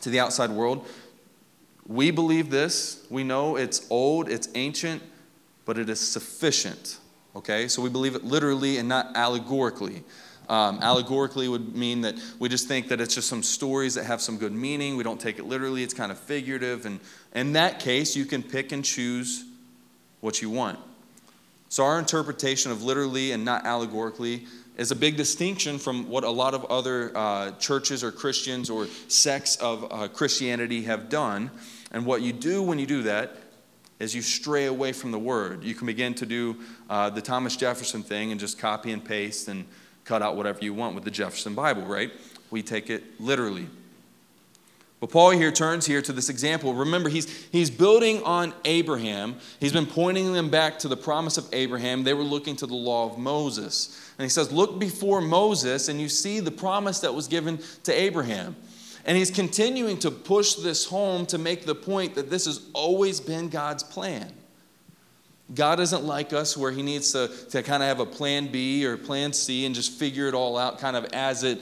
to 0.00 0.10
the 0.10 0.20
outside 0.20 0.50
world, 0.50 0.86
we 1.86 2.10
believe 2.10 2.50
this. 2.50 3.04
We 3.10 3.24
know 3.24 3.56
it's 3.56 3.86
old, 3.90 4.28
it's 4.30 4.48
ancient, 4.54 5.02
but 5.66 5.76
it 5.76 5.90
is 5.90 6.00
sufficient. 6.00 6.98
Okay? 7.36 7.68
So 7.68 7.82
we 7.82 7.90
believe 7.90 8.14
it 8.14 8.24
literally 8.24 8.78
and 8.78 8.88
not 8.88 9.14
allegorically. 9.16 10.02
Um, 10.48 10.80
allegorically 10.82 11.48
would 11.48 11.76
mean 11.76 12.00
that 12.02 12.14
we 12.38 12.48
just 12.48 12.68
think 12.68 12.88
that 12.88 13.00
it's 13.00 13.14
just 13.14 13.28
some 13.28 13.42
stories 13.42 13.94
that 13.94 14.04
have 14.04 14.20
some 14.20 14.38
good 14.38 14.52
meaning. 14.52 14.96
We 14.96 15.04
don't 15.04 15.20
take 15.20 15.38
it 15.38 15.44
literally, 15.44 15.82
it's 15.82 15.94
kind 15.94 16.10
of 16.10 16.18
figurative. 16.18 16.86
And 16.86 17.00
in 17.34 17.52
that 17.52 17.80
case, 17.80 18.16
you 18.16 18.24
can 18.24 18.42
pick 18.42 18.72
and 18.72 18.84
choose 18.84 19.44
what 20.20 20.40
you 20.40 20.50
want. 20.50 20.78
So, 21.72 21.86
our 21.86 21.98
interpretation 21.98 22.70
of 22.70 22.82
literally 22.82 23.32
and 23.32 23.46
not 23.46 23.64
allegorically 23.64 24.44
is 24.76 24.90
a 24.90 24.94
big 24.94 25.16
distinction 25.16 25.78
from 25.78 26.06
what 26.06 26.22
a 26.22 26.28
lot 26.28 26.52
of 26.52 26.66
other 26.66 27.16
uh, 27.16 27.52
churches 27.52 28.04
or 28.04 28.12
Christians 28.12 28.68
or 28.68 28.88
sects 29.08 29.56
of 29.56 29.90
uh, 29.90 30.08
Christianity 30.08 30.82
have 30.82 31.08
done. 31.08 31.50
And 31.90 32.04
what 32.04 32.20
you 32.20 32.34
do 32.34 32.62
when 32.62 32.78
you 32.78 32.84
do 32.84 33.04
that 33.04 33.38
is 34.00 34.14
you 34.14 34.20
stray 34.20 34.66
away 34.66 34.92
from 34.92 35.12
the 35.12 35.18
word. 35.18 35.64
You 35.64 35.74
can 35.74 35.86
begin 35.86 36.12
to 36.16 36.26
do 36.26 36.58
uh, 36.90 37.08
the 37.08 37.22
Thomas 37.22 37.56
Jefferson 37.56 38.02
thing 38.02 38.32
and 38.32 38.38
just 38.38 38.58
copy 38.58 38.92
and 38.92 39.02
paste 39.02 39.48
and 39.48 39.64
cut 40.04 40.20
out 40.20 40.36
whatever 40.36 40.58
you 40.60 40.74
want 40.74 40.94
with 40.94 41.04
the 41.04 41.10
Jefferson 41.10 41.54
Bible, 41.54 41.86
right? 41.86 42.12
We 42.50 42.62
take 42.62 42.90
it 42.90 43.18
literally. 43.18 43.66
But 45.02 45.10
Paul 45.10 45.30
here 45.30 45.50
turns 45.50 45.84
here 45.84 46.00
to 46.00 46.12
this 46.12 46.28
example. 46.28 46.74
Remember, 46.74 47.08
he's, 47.08 47.26
he's 47.50 47.70
building 47.70 48.22
on 48.22 48.54
Abraham. 48.64 49.34
He's 49.58 49.72
been 49.72 49.84
pointing 49.84 50.32
them 50.32 50.48
back 50.48 50.78
to 50.78 50.86
the 50.86 50.96
promise 50.96 51.36
of 51.36 51.48
Abraham. 51.52 52.04
They 52.04 52.14
were 52.14 52.22
looking 52.22 52.54
to 52.54 52.68
the 52.68 52.76
law 52.76 53.10
of 53.10 53.18
Moses. 53.18 54.12
And 54.16 54.22
he 54.22 54.28
says, 54.28 54.52
Look 54.52 54.78
before 54.78 55.20
Moses, 55.20 55.88
and 55.88 56.00
you 56.00 56.08
see 56.08 56.38
the 56.38 56.52
promise 56.52 57.00
that 57.00 57.12
was 57.12 57.26
given 57.26 57.58
to 57.82 57.92
Abraham. 57.92 58.54
And 59.04 59.18
he's 59.18 59.32
continuing 59.32 59.98
to 59.98 60.12
push 60.12 60.54
this 60.54 60.86
home 60.86 61.26
to 61.26 61.36
make 61.36 61.66
the 61.66 61.74
point 61.74 62.14
that 62.14 62.30
this 62.30 62.44
has 62.44 62.60
always 62.72 63.18
been 63.18 63.48
God's 63.48 63.82
plan. 63.82 64.32
God 65.52 65.80
isn't 65.80 66.04
like 66.04 66.32
us 66.32 66.56
where 66.56 66.70
he 66.70 66.84
needs 66.84 67.10
to, 67.10 67.26
to 67.50 67.64
kind 67.64 67.82
of 67.82 67.88
have 67.88 67.98
a 67.98 68.06
plan 68.06 68.52
B 68.52 68.86
or 68.86 68.96
plan 68.96 69.32
C 69.32 69.66
and 69.66 69.74
just 69.74 69.98
figure 69.98 70.28
it 70.28 70.34
all 70.34 70.56
out 70.56 70.78
kind 70.78 70.94
of 70.94 71.06
as 71.06 71.42
it 71.42 71.60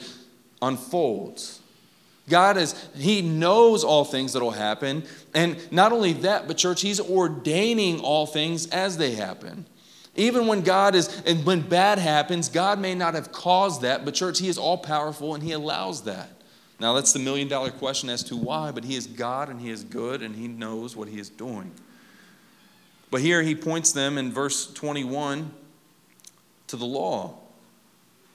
unfolds. 0.61 1.60
God 2.29 2.57
is, 2.57 2.89
He 2.95 3.21
knows 3.21 3.83
all 3.83 4.05
things 4.05 4.33
that 4.33 4.41
will 4.41 4.51
happen. 4.51 5.03
And 5.33 5.57
not 5.71 5.91
only 5.91 6.13
that, 6.13 6.47
but 6.47 6.57
church, 6.57 6.81
He's 6.81 6.99
ordaining 6.99 7.99
all 7.99 8.25
things 8.25 8.67
as 8.67 8.97
they 8.97 9.15
happen. 9.15 9.65
Even 10.15 10.47
when 10.47 10.61
God 10.61 10.93
is, 10.93 11.21
and 11.25 11.45
when 11.45 11.61
bad 11.61 11.97
happens, 11.97 12.49
God 12.49 12.79
may 12.79 12.95
not 12.95 13.13
have 13.13 13.31
caused 13.31 13.81
that, 13.81 14.03
but 14.03 14.13
church, 14.13 14.39
He 14.39 14.49
is 14.49 14.57
all 14.57 14.77
powerful 14.77 15.35
and 15.35 15.43
He 15.43 15.51
allows 15.51 16.03
that. 16.03 16.29
Now, 16.79 16.93
that's 16.93 17.13
the 17.13 17.19
million 17.19 17.47
dollar 17.47 17.71
question 17.71 18.09
as 18.09 18.23
to 18.25 18.35
why, 18.35 18.71
but 18.71 18.83
He 18.83 18.95
is 18.95 19.07
God 19.07 19.49
and 19.49 19.61
He 19.61 19.69
is 19.69 19.83
good 19.83 20.21
and 20.21 20.35
He 20.35 20.47
knows 20.47 20.95
what 20.95 21.07
He 21.07 21.19
is 21.19 21.29
doing. 21.29 21.71
But 23.09 23.21
here 23.21 23.41
He 23.41 23.55
points 23.55 23.91
them 23.91 24.17
in 24.17 24.31
verse 24.31 24.71
21 24.73 25.51
to 26.67 26.75
the 26.75 26.85
law? 26.85 27.37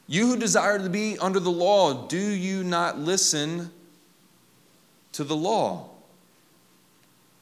You 0.06 0.28
who 0.28 0.36
desire 0.36 0.78
to 0.78 0.88
be 0.88 1.18
under 1.18 1.40
the 1.40 1.50
law, 1.50 2.06
do 2.06 2.18
you 2.18 2.62
not 2.62 2.98
listen 2.98 3.72
to 5.16 5.24
the 5.24 5.36
law? 5.36 5.88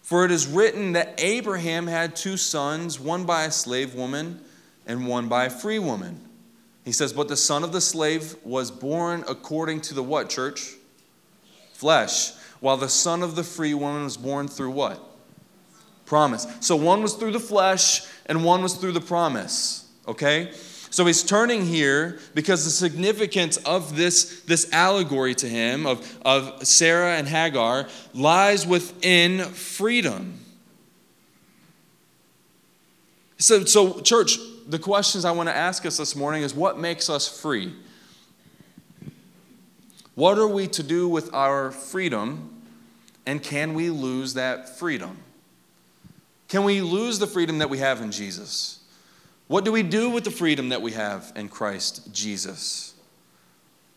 For 0.03 0.25
it 0.25 0.31
is 0.31 0.47
written 0.47 0.93
that 0.93 1.15
Abraham 1.19 1.87
had 1.87 2.15
two 2.15 2.37
sons, 2.37 3.01
one 3.01 3.25
by 3.25 3.45
a 3.45 3.51
slave 3.51 3.95
woman 3.95 4.41
and 4.87 5.07
one 5.07 5.29
by 5.29 5.47
a 5.47 5.51
free 5.51 5.79
woman. 5.79 6.21
He 6.85 6.93
says, 6.93 7.13
But 7.13 7.29
the 7.29 7.37
son 7.37 7.65
of 7.65 7.73
the 7.73 7.81
slave 7.81 8.37
was 8.45 8.71
born 8.71 9.25
according 9.27 9.81
to 9.83 9.95
the 9.95 10.03
what, 10.03 10.29
church? 10.29 10.75
Flesh. 11.73 12.33
While 12.61 12.77
the 12.77 12.89
son 12.89 13.23
of 13.23 13.35
the 13.35 13.45
free 13.45 13.75
woman 13.75 14.05
was 14.05 14.17
born 14.17 14.47
through 14.47 14.73
what? 14.73 15.03
Promise. 16.07 16.47
So 16.61 16.77
one 16.77 17.03
was 17.03 17.15
through 17.15 17.33
the 17.33 17.41
flesh 17.41 18.03
and 18.27 18.45
one 18.45 18.63
was 18.63 18.75
through 18.75 18.93
the 18.93 19.01
promise. 19.01 19.89
Okay? 20.07 20.53
So 20.95 21.05
he's 21.07 21.25
turning 21.25 21.67
here 21.67 22.21
because 22.37 22.65
the 22.65 22.71
significance 22.71 23.57
of 23.57 23.97
this, 23.97 24.43
this 24.43 24.73
allegory 24.73 25.35
to 25.35 25.49
him 25.49 25.87
of, 25.87 26.19
of 26.25 26.65
Sarah 26.65 27.17
and 27.17 27.27
Hagar 27.27 27.89
lies 28.13 28.65
within 28.65 29.41
freedom. 29.41 30.39
So, 33.39 33.65
so, 33.65 34.03
church, 34.03 34.39
the 34.69 34.79
questions 34.79 35.25
I 35.25 35.33
want 35.33 35.49
to 35.49 35.57
ask 35.57 35.85
us 35.85 35.97
this 35.97 36.15
morning 36.15 36.45
is 36.45 36.55
what 36.55 36.79
makes 36.79 37.11
us 37.11 37.27
free? 37.27 37.75
What 40.15 40.39
are 40.39 40.47
we 40.47 40.69
to 40.69 40.85
do 40.85 41.09
with 41.09 41.35
our 41.35 41.73
freedom? 41.73 42.63
And 43.27 43.43
can 43.43 43.75
we 43.75 43.91
lose 43.91 44.35
that 44.35 44.79
freedom? 44.79 45.19
Can 46.47 46.63
we 46.63 46.83
lose 46.83 47.19
the 47.19 47.27
freedom 47.27 47.59
that 47.59 47.69
we 47.69 47.79
have 47.79 48.01
in 48.01 48.13
Jesus? 48.13 48.84
What 49.47 49.65
do 49.65 49.73
we 49.73 49.83
do 49.83 50.11
with 50.11 50.25
the 50.25 50.31
freedom 50.31 50.71
that 50.71 50.83
we 50.83 50.93
have 50.93 51.33
in 51.37 51.49
Christ 51.49 52.13
Jesus? 52.13 52.95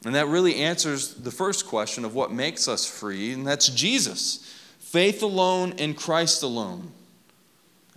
And 0.06 0.13
that 0.16 0.27
really 0.27 0.56
answers 0.56 1.13
the 1.16 1.32
first 1.32 1.66
question 1.66 2.06
of 2.06 2.13
what 2.13 2.32
makes 2.32 2.68
us 2.68 2.86
free, 2.86 3.34
and 3.34 3.48
that's 3.48 3.70
Jesus. 3.70 4.54
Faith 4.80 5.22
alone 5.24 5.74
in 5.74 5.94
Christ 5.94 6.44
alone 6.44 6.92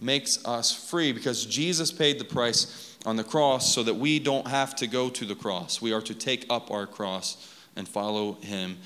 makes 0.01 0.45
us 0.47 0.73
free 0.73 1.13
because 1.13 1.45
Jesus 1.45 1.93
paid 1.93 2.19
the 2.19 2.25
price 2.25 2.97
on 3.05 3.17
the 3.17 3.25
cross 3.25 3.75
so 3.75 3.83
that 3.83 3.95
we 3.95 4.19
don't 4.19 4.47
have 4.47 4.75
to 4.77 4.87
go 4.87 5.11
to 5.11 5.25
the 5.25 5.35
cross. 5.35 5.83
We 5.83 5.93
are 5.93 6.01
to 6.03 6.15
take 6.15 6.47
up 6.49 6.71
our 6.71 6.87
cross 6.87 7.55
and 7.77 7.87
follow 7.87 8.33
him 8.41 8.79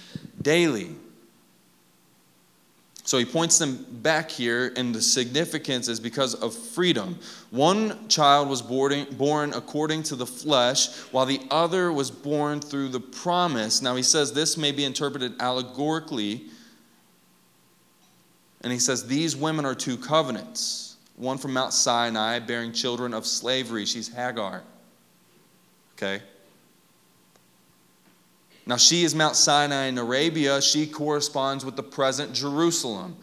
daily. 0.42 0.90
So 3.06 3.18
he 3.18 3.26
points 3.26 3.58
them 3.58 3.84
back 4.02 4.30
here, 4.30 4.72
and 4.76 4.94
the 4.94 5.02
significance 5.02 5.88
is 5.88 6.00
because 6.00 6.34
of 6.34 6.54
freedom. 6.54 7.18
One 7.50 8.08
child 8.08 8.48
was 8.48 8.62
born 8.62 9.52
according 9.52 10.04
to 10.04 10.16
the 10.16 10.26
flesh, 10.26 10.88
while 11.12 11.26
the 11.26 11.40
other 11.50 11.92
was 11.92 12.10
born 12.10 12.60
through 12.60 12.88
the 12.88 13.00
promise. 13.00 13.82
Now 13.82 13.94
he 13.94 14.02
says 14.02 14.32
this 14.32 14.56
may 14.56 14.72
be 14.72 14.84
interpreted 14.84 15.34
allegorically, 15.38 16.46
and 18.62 18.72
he 18.72 18.78
says 18.78 19.06
these 19.06 19.36
women 19.36 19.66
are 19.66 19.74
two 19.74 19.98
covenants 19.98 20.84
one 21.16 21.38
from 21.38 21.52
Mount 21.52 21.72
Sinai 21.72 22.40
bearing 22.40 22.72
children 22.72 23.14
of 23.14 23.26
slavery. 23.26 23.86
She's 23.86 24.08
Hagar. 24.08 24.62
Okay? 25.96 26.22
Now, 28.66 28.76
she 28.76 29.04
is 29.04 29.14
Mount 29.14 29.36
Sinai 29.36 29.86
in 29.86 29.98
Arabia. 29.98 30.62
She 30.62 30.86
corresponds 30.86 31.64
with 31.64 31.76
the 31.76 31.82
present 31.82 32.32
Jerusalem. 32.32 33.16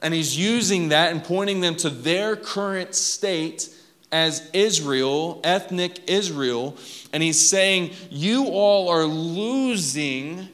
And 0.00 0.14
he's 0.14 0.36
using 0.36 0.88
that 0.90 1.12
and 1.12 1.22
pointing 1.22 1.60
them 1.60 1.76
to 1.76 1.90
their 1.90 2.36
current 2.36 2.94
state 2.94 3.68
as 4.12 4.48
Israel, 4.52 5.40
ethnic 5.44 6.08
Israel. 6.08 6.76
And 7.12 7.22
he's 7.22 7.48
saying, 7.48 7.92
You 8.10 8.46
all 8.46 8.88
are 8.88 9.04
losing 9.04 10.48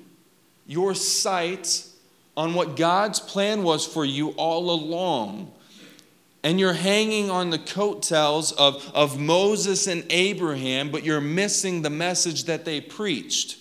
your 0.66 0.94
sight 0.94 1.86
on 2.36 2.54
what 2.54 2.76
God's 2.76 3.20
plan 3.20 3.62
was 3.62 3.86
for 3.86 4.04
you 4.04 4.30
all 4.30 4.70
along. 4.70 5.52
And 6.42 6.58
you're 6.58 6.72
hanging 6.72 7.30
on 7.30 7.50
the 7.50 7.58
coattails 7.58 8.50
of, 8.52 8.90
of 8.94 9.18
Moses 9.20 9.86
and 9.86 10.04
Abraham, 10.10 10.90
but 10.90 11.04
you're 11.04 11.20
missing 11.20 11.82
the 11.82 11.90
message 11.90 12.44
that 12.44 12.64
they 12.64 12.80
preached. 12.80 13.58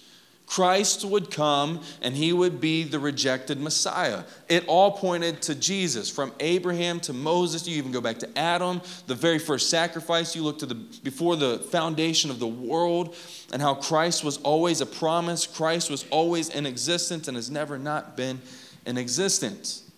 Christ 0.52 1.06
would 1.06 1.32
come 1.32 1.80
and 2.02 2.14
he 2.14 2.34
would 2.34 2.60
be 2.60 2.84
the 2.84 3.00
rejected 3.00 3.58
Messiah. 3.62 4.26
It 4.50 4.66
all 4.68 4.92
pointed 4.92 5.42
to 5.44 5.56
Jesus. 5.56 6.10
From 6.10 6.34
Abraham 6.42 7.00
to 7.02 7.14
Moses, 7.14 7.66
you 7.66 7.78
even 7.78 7.94
go 7.94 8.02
back 8.02 8.20
to 8.20 8.38
Adam, 8.38 8.82
the 9.08 9.16
very 9.16 9.40
first 9.40 9.70
sacrifice, 9.70 10.36
you 10.36 10.44
look 10.44 10.60
to 10.60 10.66
the 10.66 10.76
before 10.76 11.38
the 11.38 11.60
foundation 11.60 12.30
of 12.30 12.40
the 12.40 12.48
world 12.48 13.16
and 13.54 13.62
how 13.62 13.76
Christ 13.76 14.26
was 14.26 14.40
always 14.40 14.82
a 14.82 14.86
promise, 14.86 15.48
Christ 15.48 15.90
was 15.90 16.06
always 16.10 16.50
in 16.50 16.66
existence 16.66 17.30
and 17.30 17.38
has 17.38 17.50
never 17.50 17.80
not 17.80 18.18
been 18.18 18.42
in 18.86 18.98
existence. 18.98 19.90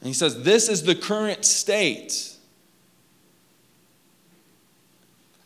And 0.00 0.08
he 0.08 0.14
says, 0.14 0.44
This 0.44 0.70
is 0.70 0.84
the 0.84 0.94
current 0.94 1.44
state. 1.44 2.33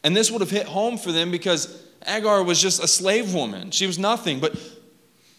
And 0.04 0.16
this 0.16 0.30
would 0.30 0.40
have 0.40 0.50
hit 0.50 0.66
home 0.66 0.96
for 0.96 1.12
them 1.12 1.30
because 1.30 1.82
Hagar 2.06 2.42
was 2.42 2.60
just 2.60 2.82
a 2.82 2.88
slave 2.88 3.34
woman. 3.34 3.70
She 3.70 3.86
was 3.86 3.98
nothing. 3.98 4.40
But 4.40 4.56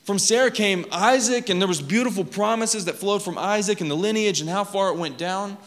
from 0.04 0.20
Sarah 0.20 0.52
came 0.52 0.86
Isaac, 0.92 1.50
and 1.50 1.62
there 1.62 1.68
was 1.68 1.82
beautiful 1.82 2.26
promises 2.26 2.86
that 2.86 2.96
flowed 2.96 3.24
from 3.24 3.38
Isaac 3.38 3.82
and 3.82 3.90
the 3.90 3.96
lineage 3.96 4.42
and 4.42 4.50
how 4.50 4.64
far 4.64 4.90
it 4.90 4.98
went 4.98 5.18
down. 5.18 5.58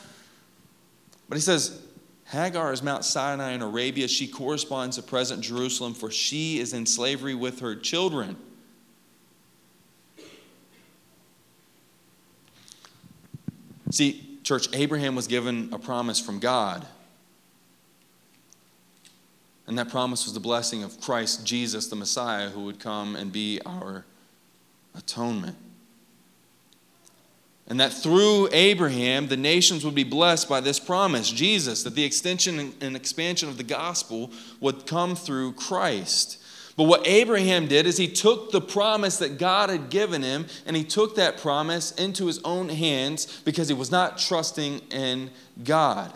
But 1.29 1.37
he 1.37 1.41
says, 1.41 1.81
Hagar 2.27 2.73
is 2.73 2.83
Mount 2.83 3.05
Sinai 3.05 3.53
in 3.53 3.63
Arabia. 3.63 4.09
She 4.09 4.27
corresponds 4.27 4.97
to 4.97 5.03
present 5.03 5.43
Jerusalem, 5.43 5.95
for 5.95 6.11
she 6.11 6.59
is 6.59 6.73
in 6.73 6.87
slavery 6.87 7.35
with 7.35 7.61
her 7.61 7.75
children. 7.75 8.37
See, 13.91 14.39
church, 14.43 14.75
Abraham 14.75 15.15
was 15.15 15.27
given 15.27 15.69
a 15.73 15.79
promise 15.79 16.19
from 16.19 16.39
God 16.39 16.87
and 19.73 19.79
that 19.79 19.89
promise 19.89 20.27
was 20.27 20.35
the 20.35 20.41
blessing 20.41 20.83
of 20.83 21.01
Christ 21.01 21.47
Jesus, 21.47 21.87
the 21.87 21.97
Messiah, 21.97 22.51
who 22.51 22.65
would 22.65 22.79
come 22.79 23.17
and 23.17 23.33
be 23.33 23.59
our 23.65 24.05
atonement. 24.95 25.57
And 27.69 27.81
that 27.81 27.91
through 27.91 28.51
Abraham, 28.53 29.29
the 29.29 29.37
nations 29.39 29.83
would 29.83 29.95
be 29.95 30.05
blessed 30.05 30.47
by 30.47 30.61
this 30.61 30.79
promise, 30.79 31.31
Jesus, 31.31 31.85
that 31.85 31.95
the 31.95 32.05
extension 32.05 32.75
and 32.83 32.95
expansion 32.95 33.49
of 33.49 33.57
the 33.57 33.63
gospel 33.63 34.31
would 34.61 34.85
come 34.85 35.17
through 35.17 35.55
Christ. 35.55 36.37
But 36.77 36.85
what 36.85 37.07
Abraham 37.07 37.67
did 37.67 37.87
is 37.87 37.97
he 37.97 38.09
took 38.09 38.53
the 38.53 38.61
promise 38.61 39.17
that 39.21 39.39
God 39.39 39.71
had 39.71 39.89
given 39.89 40.21
him 40.21 40.49
and 40.67 40.77
he 40.77 40.85
took 40.85 41.15
that 41.15 41.39
promise 41.39 41.93
into 41.93 42.27
his 42.27 42.41
own 42.45 42.69
hands 42.69 43.41
because 43.47 43.69
he 43.69 43.75
was 43.75 43.91
not 43.91 44.19
trusting 44.19 44.81
in 44.91 45.31
God. 45.65 46.13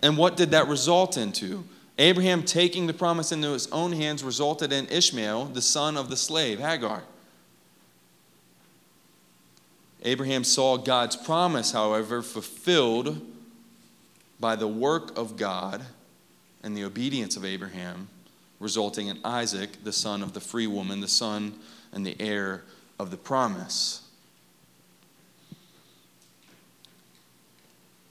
And 0.00 0.16
what 0.16 0.36
did 0.36 0.52
that 0.52 0.68
result 0.68 1.16
into? 1.16 1.64
Abraham 2.00 2.42
taking 2.44 2.86
the 2.86 2.94
promise 2.94 3.30
into 3.30 3.52
his 3.52 3.70
own 3.70 3.92
hands 3.92 4.24
resulted 4.24 4.72
in 4.72 4.86
Ishmael, 4.88 5.44
the 5.44 5.60
son 5.60 5.98
of 5.98 6.08
the 6.08 6.16
slave, 6.16 6.58
Hagar. 6.58 7.02
Abraham 10.02 10.42
saw 10.42 10.78
God's 10.78 11.14
promise, 11.14 11.72
however, 11.72 12.22
fulfilled 12.22 13.20
by 14.40 14.56
the 14.56 14.66
work 14.66 15.16
of 15.18 15.36
God 15.36 15.82
and 16.62 16.74
the 16.74 16.84
obedience 16.84 17.36
of 17.36 17.44
Abraham, 17.44 18.08
resulting 18.60 19.08
in 19.08 19.18
Isaac, 19.22 19.84
the 19.84 19.92
son 19.92 20.22
of 20.22 20.32
the 20.32 20.40
free 20.40 20.66
woman, 20.66 21.02
the 21.02 21.06
son 21.08 21.52
and 21.92 22.06
the 22.06 22.16
heir 22.18 22.64
of 22.98 23.10
the 23.10 23.18
promise. 23.18 24.08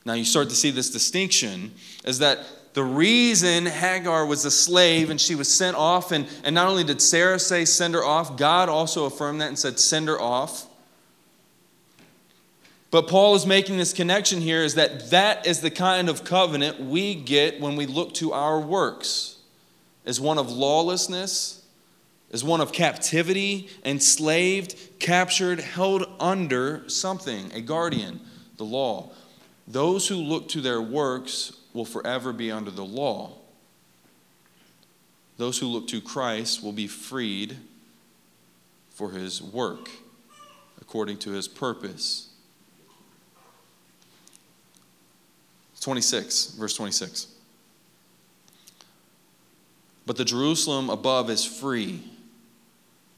Now 0.05 0.13
you 0.13 0.25
start 0.25 0.49
to 0.49 0.55
see 0.55 0.69
this 0.69 0.91
distinction 0.91 1.73
is 2.05 2.19
that 2.19 2.45
the 2.79 2.85
reason 2.85 3.65
Hagar 3.65 4.25
was 4.25 4.45
a 4.45 4.51
slave 4.51 5.09
and 5.09 5.19
she 5.19 5.35
was 5.35 5.53
sent 5.53 5.75
off, 5.75 6.13
and, 6.13 6.25
and 6.45 6.55
not 6.55 6.69
only 6.69 6.85
did 6.85 7.01
Sarah 7.01 7.37
say 7.37 7.65
send 7.65 7.93
her 7.93 8.05
off, 8.05 8.37
God 8.37 8.69
also 8.69 9.03
affirmed 9.03 9.41
that 9.41 9.49
and 9.49 9.59
said 9.59 9.77
send 9.77 10.07
her 10.07 10.17
off. 10.17 10.65
But 12.89 13.09
Paul 13.09 13.35
is 13.35 13.45
making 13.45 13.75
this 13.75 13.91
connection 13.91 14.39
here 14.39 14.63
is 14.63 14.75
that 14.75 15.09
that 15.09 15.45
is 15.45 15.59
the 15.59 15.69
kind 15.69 16.07
of 16.07 16.23
covenant 16.23 16.79
we 16.79 17.15
get 17.15 17.59
when 17.59 17.75
we 17.75 17.85
look 17.85 18.13
to 18.13 18.31
our 18.31 18.61
works. 18.61 19.39
As 20.05 20.21
one 20.21 20.37
of 20.37 20.49
lawlessness, 20.49 21.61
as 22.31 22.45
one 22.45 22.61
of 22.61 22.71
captivity, 22.71 23.67
enslaved, 23.83 24.73
captured, 24.99 25.59
held 25.59 26.05
under 26.17 26.87
something, 26.87 27.51
a 27.53 27.59
guardian, 27.59 28.21
the 28.55 28.63
law. 28.63 29.11
Those 29.67 30.07
who 30.07 30.15
look 30.15 30.47
to 30.47 30.61
their 30.61 30.81
works 30.81 31.58
will 31.73 31.85
forever 31.85 32.33
be 32.33 32.51
under 32.51 32.71
the 32.71 32.85
law. 32.85 33.33
Those 35.37 35.59
who 35.59 35.67
look 35.67 35.87
to 35.89 36.01
Christ 36.01 36.63
will 36.63 36.73
be 36.73 36.87
freed 36.87 37.57
for 38.89 39.11
his 39.11 39.41
work 39.41 39.89
according 40.81 41.17
to 41.19 41.31
his 41.31 41.47
purpose. 41.47 42.29
26, 45.79 46.55
verse 46.59 46.75
26. 46.75 47.27
But 50.05 50.17
the 50.17 50.25
Jerusalem 50.25 50.89
above 50.89 51.29
is 51.29 51.45
free, 51.45 52.03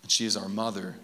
and 0.03 0.11
she 0.11 0.25
is 0.25 0.37
our 0.37 0.49
mother. 0.49 0.95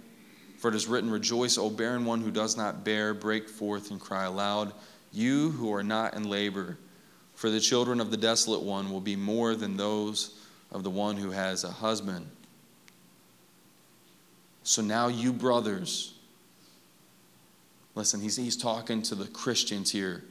For 0.59 0.69
it 0.69 0.75
is 0.75 0.87
written, 0.87 1.09
Rejoice, 1.09 1.57
O 1.57 1.69
barren 1.69 2.05
one 2.05 2.21
who 2.21 2.31
does 2.31 2.57
not 2.57 2.83
bear, 2.83 3.13
break 3.13 3.47
forth 3.47 3.91
and 3.91 3.99
cry 3.99 4.25
aloud, 4.25 4.73
you 5.11 5.51
who 5.51 5.73
are 5.73 5.83
not 5.83 6.13
in 6.13 6.29
labor. 6.29 6.77
For 7.37 7.51
the 7.51 7.59
children 7.59 8.01
of 8.01 8.09
the 8.09 8.17
desolate 8.17 8.63
one 8.63 8.91
will 8.91 8.99
be 8.99 9.15
more 9.15 9.53
than 9.53 9.77
those 9.77 10.33
of 10.71 10.81
the 10.81 10.89
one 10.89 11.17
who 11.17 11.29
has 11.29 11.63
a 11.63 11.69
husband. 11.69 12.25
So 14.63 14.81
now, 14.81 15.07
you 15.07 15.31
brothers, 15.31 16.15
listen, 17.93 18.21
he's, 18.21 18.37
he's 18.37 18.57
talking 18.57 19.03
to 19.03 19.13
the 19.13 19.27
Christians 19.27 19.91
here. 19.91 20.23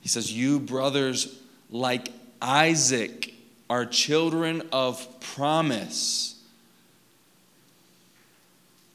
He 0.00 0.08
says, 0.08 0.32
You 0.32 0.58
brothers, 0.58 1.38
like 1.68 2.08
Isaac, 2.40 3.34
are 3.68 3.84
children 3.84 4.62
of 4.72 5.20
promise. 5.20 6.42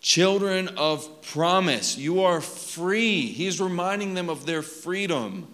Children 0.02 0.70
of 0.78 1.22
promise. 1.22 1.96
You 1.96 2.24
are 2.24 2.42
free. 2.42 3.28
He's 3.28 3.62
reminding 3.62 4.16
them 4.16 4.32
of 4.32 4.48
their 4.48 4.64
freedom. 4.64 5.54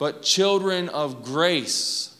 but 0.00 0.22
children 0.22 0.88
of 0.88 1.22
grace. 1.22 2.16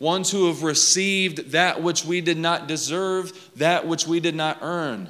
Ones 0.00 0.32
who 0.32 0.48
have 0.48 0.64
received 0.64 1.52
that 1.52 1.80
which 1.80 2.04
we 2.04 2.20
did 2.20 2.36
not 2.36 2.66
deserve, 2.66 3.50
that 3.54 3.86
which 3.86 4.08
we 4.08 4.18
did 4.18 4.34
not 4.34 4.58
earn. 4.60 5.08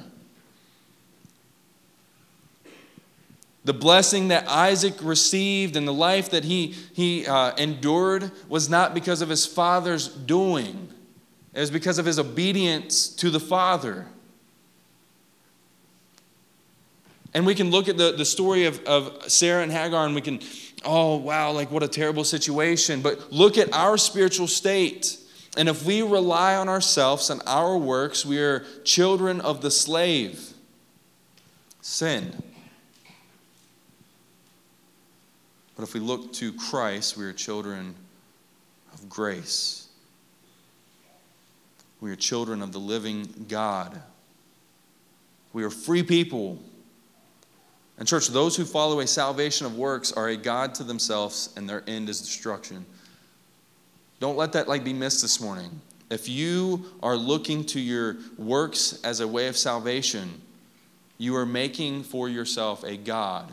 The 3.65 3.73
blessing 3.73 4.27
that 4.27 4.47
Isaac 4.47 4.93
received 5.01 5.75
and 5.75 5.87
the 5.87 5.93
life 5.93 6.29
that 6.29 6.45
he, 6.45 6.75
he 6.93 7.25
uh, 7.25 7.53
endured 7.57 8.31
was 8.47 8.69
not 8.69 8.93
because 8.93 9.23
of 9.23 9.27
his 9.27 9.47
father's 9.47 10.07
doing, 10.07 10.89
it 11.53 11.59
was 11.59 11.71
because 11.71 11.97
of 11.97 12.05
his 12.05 12.19
obedience 12.19 13.09
to 13.15 13.31
the 13.31 13.39
father. 13.39 14.05
And 17.37 17.45
we 17.45 17.53
can 17.53 17.69
look 17.69 17.87
at 17.87 17.97
the, 17.97 18.13
the 18.13 18.25
story 18.25 18.65
of, 18.65 18.83
of 18.85 19.31
Sarah 19.31 19.61
and 19.61 19.71
Hagar 19.71 20.07
and 20.07 20.15
we 20.15 20.21
can, 20.21 20.39
oh, 20.83 21.17
wow, 21.17 21.51
like 21.51 21.69
what 21.69 21.83
a 21.83 21.87
terrible 21.87 22.23
situation. 22.23 23.03
But 23.03 23.31
look 23.31 23.59
at 23.59 23.71
our 23.73 23.95
spiritual 23.99 24.47
state. 24.47 25.19
And 25.55 25.69
if 25.69 25.85
we 25.85 26.01
rely 26.01 26.55
on 26.55 26.67
ourselves 26.67 27.29
and 27.29 27.39
our 27.45 27.77
works, 27.77 28.25
we 28.25 28.39
are 28.39 28.65
children 28.83 29.39
of 29.39 29.61
the 29.61 29.69
slave, 29.69 30.51
sin. 31.81 32.33
But 35.75 35.83
if 35.83 35.93
we 35.93 35.99
look 35.99 36.33
to 36.33 36.51
Christ, 36.53 37.17
we 37.17 37.25
are 37.25 37.33
children 37.33 37.93
of 38.95 39.07
grace. 39.07 39.89
We 42.01 42.09
are 42.09 42.15
children 42.15 42.63
of 42.63 42.71
the 42.71 42.79
living 42.79 43.45
God. 43.47 44.01
We 45.53 45.63
are 45.63 45.69
free 45.69 46.01
people. 46.01 46.57
And, 47.97 48.07
church, 48.07 48.27
those 48.27 48.55
who 48.55 48.63
follow 48.63 48.99
a 48.99 49.07
salvation 49.07 49.65
of 49.65 49.75
works 49.75 50.11
are 50.11 50.27
a 50.27 50.37
God 50.37 50.75
to 50.75 50.83
themselves, 50.83 51.53
and 51.57 51.67
their 51.67 51.83
end 51.87 52.09
is 52.09 52.21
destruction. 52.21 52.85
Don't 54.19 54.37
let 54.37 54.53
that 54.53 54.67
like 54.67 54.83
be 54.83 54.93
missed 54.93 55.21
this 55.21 55.41
morning. 55.41 55.81
If 56.09 56.29
you 56.29 56.85
are 57.03 57.17
looking 57.17 57.65
to 57.65 57.79
your 57.79 58.17
works 58.37 59.01
as 59.03 59.19
a 59.19 59.27
way 59.27 59.47
of 59.47 59.57
salvation, 59.57 60.41
you 61.17 61.35
are 61.35 61.45
making 61.45 62.03
for 62.03 62.29
yourself 62.29 62.83
a 62.83 62.97
God 62.97 63.51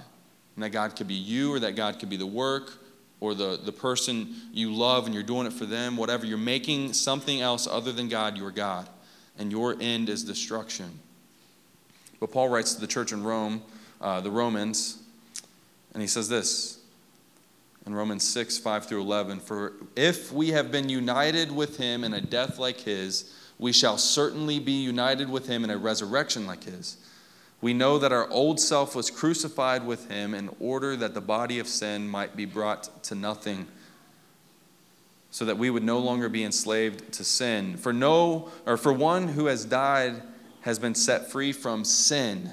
and 0.54 0.62
that 0.62 0.70
God 0.70 0.94
could 0.94 1.08
be 1.08 1.14
you, 1.14 1.52
or 1.52 1.58
that 1.60 1.74
God 1.74 1.98
could 1.98 2.08
be 2.08 2.16
the 2.16 2.26
work, 2.26 2.74
or 3.20 3.34
the, 3.34 3.58
the 3.62 3.72
person 3.72 4.34
you 4.52 4.72
love 4.72 5.06
and 5.06 5.14
you're 5.14 5.24
doing 5.24 5.46
it 5.46 5.52
for 5.52 5.66
them, 5.66 5.96
whatever. 5.96 6.26
You're 6.26 6.38
making 6.38 6.92
something 6.92 7.40
else 7.40 7.66
other 7.66 7.90
than 7.90 8.08
God 8.08 8.36
your 8.36 8.50
God. 8.50 8.88
And 9.36 9.50
your 9.50 9.76
end 9.80 10.08
is 10.08 10.22
destruction. 10.22 11.00
But 12.20 12.30
Paul 12.30 12.50
writes 12.50 12.74
to 12.74 12.80
the 12.80 12.86
church 12.86 13.10
in 13.10 13.24
Rome, 13.24 13.62
uh, 14.04 14.20
the 14.20 14.30
Romans, 14.30 15.02
and 15.94 16.02
he 16.02 16.06
says 16.06 16.28
this 16.28 16.78
in 17.86 17.94
Romans 17.94 18.22
6, 18.22 18.58
5 18.58 18.86
through 18.86 19.00
11 19.00 19.40
For 19.40 19.72
if 19.96 20.30
we 20.30 20.50
have 20.50 20.70
been 20.70 20.90
united 20.90 21.50
with 21.50 21.78
him 21.78 22.04
in 22.04 22.12
a 22.12 22.20
death 22.20 22.58
like 22.58 22.80
his, 22.80 23.34
we 23.58 23.72
shall 23.72 23.96
certainly 23.96 24.58
be 24.58 24.72
united 24.72 25.30
with 25.30 25.46
him 25.46 25.64
in 25.64 25.70
a 25.70 25.78
resurrection 25.78 26.46
like 26.46 26.64
his. 26.64 26.98
We 27.62 27.72
know 27.72 27.98
that 27.98 28.12
our 28.12 28.28
old 28.28 28.60
self 28.60 28.94
was 28.94 29.10
crucified 29.10 29.86
with 29.86 30.10
him 30.10 30.34
in 30.34 30.50
order 30.60 30.96
that 30.96 31.14
the 31.14 31.22
body 31.22 31.58
of 31.58 31.66
sin 31.66 32.06
might 32.06 32.36
be 32.36 32.44
brought 32.44 33.02
to 33.04 33.14
nothing, 33.14 33.66
so 35.30 35.46
that 35.46 35.56
we 35.56 35.70
would 35.70 35.82
no 35.82 35.98
longer 35.98 36.28
be 36.28 36.44
enslaved 36.44 37.10
to 37.12 37.24
sin. 37.24 37.78
For 37.78 37.92
no 37.94 38.50
or 38.66 38.76
for 38.76 38.92
one 38.92 39.28
who 39.28 39.46
has 39.46 39.64
died 39.64 40.22
has 40.60 40.78
been 40.78 40.94
set 40.94 41.30
free 41.30 41.52
from 41.52 41.84
sin. 41.84 42.52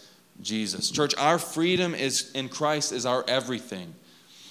Jesus. 0.41 0.89
Church, 0.89 1.13
our 1.17 1.37
freedom 1.37 1.93
is 1.93 2.31
in 2.31 2.49
Christ 2.49 2.91
is 2.91 3.05
our 3.05 3.23
everything. 3.27 3.93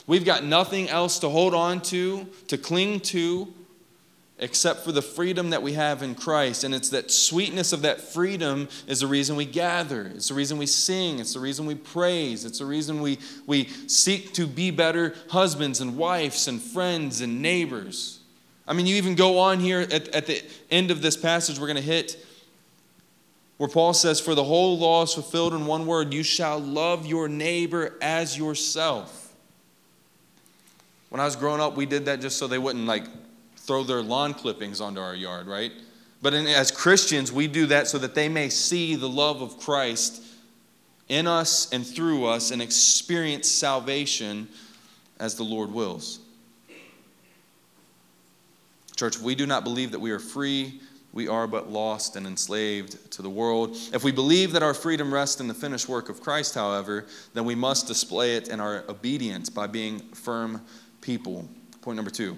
We've 0.07 0.25
got 0.25 0.45
nothing 0.45 0.88
else 0.88 1.21
to 1.21 1.29
hold 1.29 1.55
on 1.55 1.81
to, 1.83 2.27
to 2.49 2.59
cling 2.59 3.01
to, 3.01 3.53
except 4.40 4.81
for 4.81 4.90
the 4.90 5.03
freedom 5.03 5.51
that 5.51 5.62
we 5.62 5.75
have 5.75 6.03
in 6.03 6.14
Christ. 6.14 6.64
And 6.64 6.75
it's 6.75 6.88
that 6.90 7.11
sweetness 7.11 7.73
of 7.73 7.83
that 7.83 8.01
freedom 8.01 8.69
is 8.87 9.01
the 9.01 9.07
reason 9.07 9.37
we 9.37 9.45
gather. 9.45 10.07
It's 10.07 10.29
the 10.29 10.35
reason 10.35 10.59
we 10.59 10.66
sing. 10.66 11.21
It's 11.21 11.35
the 11.35 11.40
reason 11.40 11.66
we 11.66 11.75
praise. 11.75 12.45
It's 12.45 12.59
the 12.59 12.64
reason 12.64 13.03
we, 13.03 13.19
we 13.47 13.69
seek 13.87 14.33
to 14.35 14.47
be 14.47 14.71
better 14.71 15.14
husbands 15.29 15.81
and 15.81 15.97
wives 15.97 16.49
and 16.49 16.61
friends 16.61 17.21
and 17.21 17.43
neighbors. 17.43 18.21
I 18.66 18.73
mean, 18.73 18.87
you 18.87 18.97
even 18.97 19.14
go 19.14 19.38
on 19.38 19.61
here 19.61 19.81
at, 19.81 20.09
at 20.09 20.27
the 20.27 20.43
end 20.71 20.90
of 20.90 21.03
this 21.03 21.16
passage 21.16 21.59
we're 21.59 21.66
going 21.66 21.77
to 21.77 21.83
hit 21.83 22.25
where 23.61 23.68
Paul 23.68 23.92
says, 23.92 24.20
For 24.20 24.35
the 24.35 24.42
whole 24.42 24.79
law 24.79 25.03
is 25.03 25.12
fulfilled 25.12 25.53
in 25.53 25.66
one 25.66 25.85
word 25.85 26.14
you 26.14 26.23
shall 26.23 26.59
love 26.59 27.05
your 27.05 27.29
neighbor 27.29 27.94
as 28.01 28.38
yourself. 28.38 29.35
When 31.11 31.20
I 31.20 31.27
was 31.27 31.37
growing 31.37 31.61
up, 31.61 31.77
we 31.77 31.85
did 31.85 32.07
that 32.07 32.23
just 32.23 32.38
so 32.38 32.46
they 32.46 32.57
wouldn't 32.57 32.87
like 32.87 33.05
throw 33.59 33.83
their 33.83 34.01
lawn 34.01 34.33
clippings 34.33 34.81
onto 34.81 34.99
our 34.99 35.14
yard, 35.14 35.46
right? 35.46 35.73
But 36.23 36.33
in, 36.33 36.46
as 36.46 36.70
Christians, 36.70 37.33
we 37.33 37.49
do 37.49 37.66
that 37.66 37.87
so 37.87 37.99
that 37.99 38.14
they 38.14 38.31
may 38.31 38.49
see 38.49 38.94
the 38.94 39.11
love 39.11 39.42
of 39.42 39.61
Christ 39.61 40.23
in 41.11 41.27
us 41.27 41.70
and 41.70 41.87
through 41.87 42.25
us 42.25 42.53
and 42.53 42.62
experience 42.62 43.46
salvation 43.46 44.49
as 45.18 45.35
the 45.35 45.44
Lord 45.44 45.70
wills. 45.70 46.20
Church, 48.96 49.18
we 49.18 49.35
do 49.35 49.46
not 49.46 49.64
believe 49.64 49.90
that 49.90 50.01
we 50.01 50.12
are 50.12 50.18
free, 50.18 50.81
we 51.12 51.29
are 51.29 51.46
but 51.46 51.70
lost 51.70 52.16
and 52.16 52.27
enslaved 52.27 53.11
to 53.12 53.23
the 53.23 53.31
world. 53.31 53.77
If 53.92 54.05
we 54.05 54.12
believe 54.12 54.53
that 54.53 54.62
our 54.62 54.75
freedom 54.75 55.12
rests 55.12 55.40
in 55.40 55.49
the 55.49 55.55
finished 55.55 55.88
work 55.88 56.09
of 56.09 56.20
Christ, 56.20 56.55
however, 56.55 57.07
then 57.35 57.44
we 57.44 57.55
must 57.55 57.87
display 57.87 58.37
it 58.37 58.49
in 58.49 58.61
our 58.61 58.85
obedience 58.88 59.51
by 59.51 59.66
being 59.66 60.01
firm 60.14 60.62
people. 61.01 61.49
Point 61.83 61.96
number 61.96 62.11
two 62.11 62.37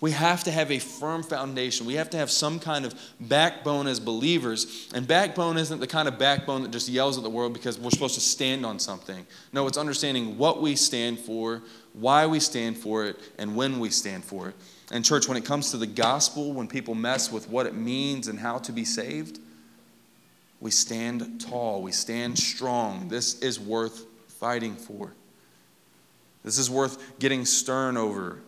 we 0.00 0.12
have 0.12 0.44
to 0.44 0.50
have 0.50 0.70
a 0.70 0.78
firm 0.78 1.22
foundation. 1.22 1.86
We 1.86 1.94
have 1.94 2.08
to 2.10 2.16
have 2.16 2.30
some 2.30 2.58
kind 2.58 2.86
of 2.86 2.94
backbone 3.20 3.86
as 3.86 4.00
believers. 4.00 4.88
And 4.94 5.06
backbone 5.06 5.58
isn't 5.58 5.78
the 5.78 5.86
kind 5.86 6.08
of 6.08 6.18
backbone 6.18 6.62
that 6.62 6.70
just 6.70 6.88
yells 6.88 7.18
at 7.18 7.22
the 7.22 7.30
world 7.30 7.52
because 7.52 7.78
we're 7.78 7.90
supposed 7.90 8.14
to 8.14 8.20
stand 8.20 8.64
on 8.64 8.78
something. 8.78 9.26
No, 9.52 9.66
it's 9.66 9.76
understanding 9.76 10.38
what 10.38 10.62
we 10.62 10.74
stand 10.74 11.18
for, 11.18 11.62
why 11.92 12.26
we 12.26 12.40
stand 12.40 12.78
for 12.78 13.04
it, 13.04 13.18
and 13.38 13.54
when 13.54 13.78
we 13.78 13.90
stand 13.90 14.24
for 14.24 14.48
it. 14.48 14.54
And, 14.90 15.04
church, 15.04 15.28
when 15.28 15.36
it 15.36 15.44
comes 15.44 15.70
to 15.70 15.76
the 15.76 15.86
gospel, 15.86 16.52
when 16.52 16.66
people 16.66 16.94
mess 16.94 17.30
with 17.30 17.48
what 17.48 17.66
it 17.66 17.74
means 17.74 18.26
and 18.26 18.38
how 18.38 18.58
to 18.58 18.72
be 18.72 18.84
saved, 18.84 19.38
we 20.60 20.70
stand 20.70 21.40
tall, 21.40 21.80
we 21.80 21.92
stand 21.92 22.38
strong. 22.38 23.08
This 23.08 23.38
is 23.40 23.58
worth 23.58 24.04
fighting 24.28 24.74
for. 24.74 25.12
This 26.44 26.58
is 26.58 26.68
worth 26.68 27.18
getting 27.18 27.44
stern 27.44 27.96
over. 27.96 28.40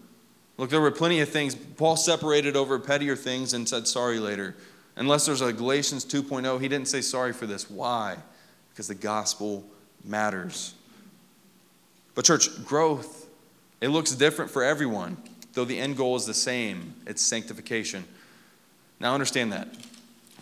Look, 0.58 0.70
there 0.70 0.80
were 0.80 0.90
plenty 0.90 1.20
of 1.20 1.28
things. 1.28 1.54
Paul 1.54 1.96
separated 1.96 2.56
over 2.56 2.78
pettier 2.78 3.16
things 3.16 3.54
and 3.54 3.68
said 3.68 3.86
sorry 3.86 4.18
later. 4.18 4.54
Unless 4.96 5.26
there's 5.26 5.40
a 5.40 5.52
Galatians 5.52 6.04
2.0, 6.04 6.60
he 6.60 6.68
didn't 6.68 6.88
say 6.88 7.00
sorry 7.00 7.32
for 7.32 7.46
this. 7.46 7.70
Why? 7.70 8.16
Because 8.70 8.88
the 8.88 8.94
gospel 8.94 9.64
matters. 10.04 10.74
But, 12.14 12.24
church, 12.24 12.64
growth, 12.64 13.28
it 13.80 13.88
looks 13.88 14.12
different 14.12 14.50
for 14.50 14.62
everyone, 14.62 15.16
though 15.54 15.64
the 15.64 15.78
end 15.78 15.96
goal 15.96 16.16
is 16.16 16.26
the 16.26 16.34
same 16.34 16.94
it's 17.06 17.22
sanctification. 17.22 18.04
Now, 19.00 19.14
understand 19.14 19.52
that. 19.52 19.68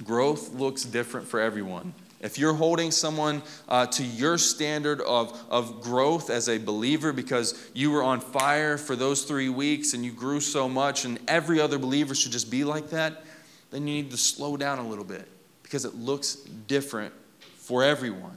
Growth 0.05 0.53
looks 0.53 0.85
different 0.85 1.27
for 1.27 1.41
everyone. 1.41 1.95
If 2.21 2.39
you're 2.39 2.53
holding 2.53 2.91
someone 2.91 3.43
uh, 3.69 3.87
to 3.87 4.05
your 4.05 4.37
standard 4.37 5.01
of, 5.01 5.43
of 5.49 5.81
growth 5.81 6.29
as 6.29 6.51
a 6.51 6.59
believer 6.59 7.13
because 7.15 7.71
you 7.73 7.91
were 7.91 8.03
on 8.03 8.21
fire 8.21 8.77
for 8.77 8.95
those 8.95 9.25
three 9.25 9.49
weeks 9.49 9.95
and 9.95 10.05
you 10.05 10.13
grew 10.13 10.41
so 10.41 10.69
much, 10.69 11.07
and 11.07 11.19
every 11.27 11.61
other 11.61 11.79
believer 11.79 12.15
should 12.15 12.33
just 12.33 12.51
be 12.51 12.63
like 12.63 12.91
that, 12.91 13.25
then 13.71 13.89
you 13.89 13.95
need 13.95 14.11
to 14.11 14.19
slow 14.19 14.59
down 14.59 14.79
a 14.79 14.87
little 14.87 15.05
bit 15.05 15.27
because 15.63 15.87
it 15.87 15.95
looks 15.95 16.35
different 16.67 17.15
for 17.57 17.83
everyone. 17.83 18.37